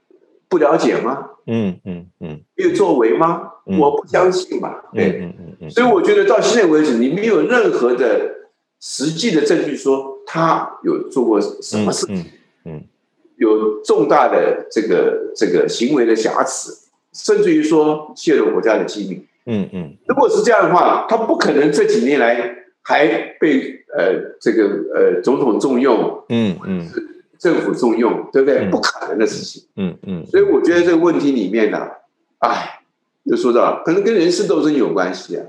[0.50, 1.30] 不了解吗？
[1.48, 3.52] 嗯嗯嗯，没有作为吗？
[3.66, 4.84] 我不相信吧。
[4.94, 8.32] 对，嗯嗯嗯，所以我觉得到现在为止，你没有任何的
[8.80, 12.26] 实际的证据说他有做过什么事情，
[12.66, 12.84] 嗯，
[13.38, 19.26] 有重大的这个这个行为的瑕疵，甚至于说泄露国家的机密。
[19.46, 23.08] 嗯嗯，如果是这样的话，他不可能这几年来还
[23.40, 24.64] 被呃这个
[24.96, 26.24] 呃总统重用。
[26.30, 26.90] 嗯嗯。
[27.38, 28.70] 政府重用，对不对？
[28.70, 29.64] 不可能的事情。
[29.76, 30.26] 嗯嗯。
[30.26, 31.80] 所以我觉得这个问题里面呢，
[32.40, 32.82] 哎，
[33.24, 35.46] 又说到可能跟人事斗争有关系啊。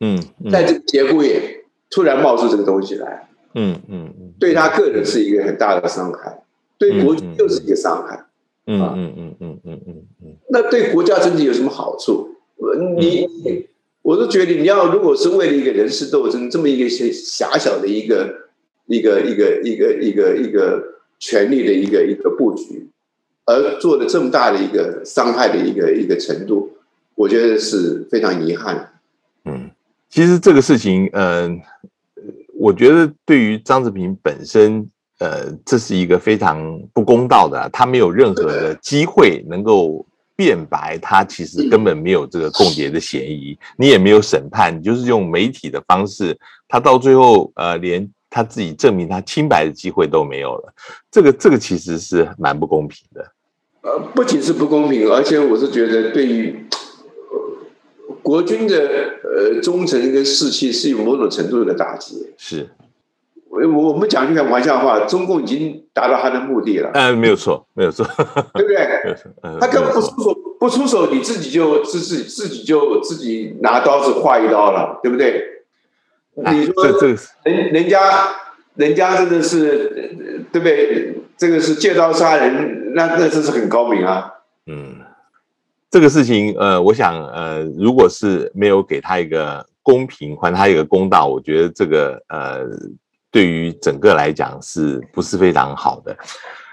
[0.00, 0.22] 嗯。
[0.50, 6.42] 在这个节骨眼突然冒出这个东西来，嗯嗯嗯，对他个人是一个很大的伤害，
[6.78, 8.24] 对国军又是一个伤害。
[8.66, 10.36] 嗯嗯嗯嗯嗯嗯嗯。
[10.48, 12.30] 那对国家整体有什么好处？
[12.98, 13.28] 你，
[14.02, 18.34] 我都觉得你要如果是为了一个人事斗争这么一个狭狭小的一个
[18.86, 20.95] 一个一个一个一个一个。
[21.18, 22.88] 权力的一个一个布局，
[23.46, 26.70] 而做的这么大的一个伤害的一个一个程度，
[27.14, 28.92] 我觉得是非常遗憾。
[29.44, 29.70] 嗯，
[30.10, 31.58] 其实这个事情，嗯，
[32.58, 34.88] 我觉得对于张志平本身，
[35.18, 40.04] 呃，这是一个非常不公道的，他没有任何的机会能够
[40.36, 46.36] 辩白，他其实根本没有这个共谍的嫌疑，你也没有审判，你就是用媒体的方式，
[46.68, 48.06] 他到最后，呃，连。
[48.28, 50.72] 他自己证明他清白的机会都没有了，
[51.10, 53.24] 这个这个其实是蛮不公平的。
[53.82, 56.66] 呃，不仅是不公平，而且我是觉得对于
[58.20, 58.76] 国军的
[59.22, 62.32] 呃忠诚跟士气是有某种程度的打击。
[62.36, 62.68] 是，
[63.48, 66.90] 我我们讲句个玩笑话，中共已经达到他的目的了。
[66.94, 68.04] 嗯，没有错，没有错，
[68.54, 69.16] 对不对？
[69.60, 75.55] 他根本不出手，不出手，你自己就自自自己就自己拿刀子划一刀了，对不对？
[76.36, 77.06] 你说这
[77.44, 78.28] 人人家
[78.74, 81.14] 人家真的是对不对？
[81.38, 84.30] 这个是借刀杀人，那那真是很高明啊。
[84.66, 84.96] 嗯，
[85.90, 92.64] 这个事情呃，我想呃，如果是没有给他一个公平，还他一个公道，我觉得这个呃，
[93.30, 96.16] 对于整个来讲是不是非常好的？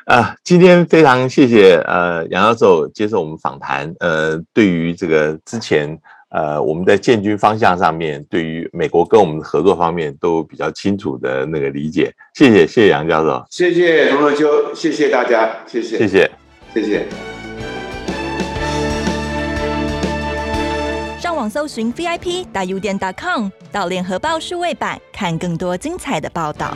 [0.05, 3.93] 啊，今天非常谢谢呃杨教授接受我们访谈。
[3.99, 5.97] 呃，对于这个之前。
[6.34, 12.11] 呃，我们在建军方向上面，对于美国跟我们的合作方面都比较清楚的那个理解。
[12.34, 16.31] 谢谢，谢谢杨教授，谢谢龙乐秋，谢谢大家，谢谢，谢谢，
[16.73, 17.05] 谢谢。
[21.19, 26.75] 上网搜寻 VIP 大 U 点 .com，到联合报数位版看更多精彩的报道。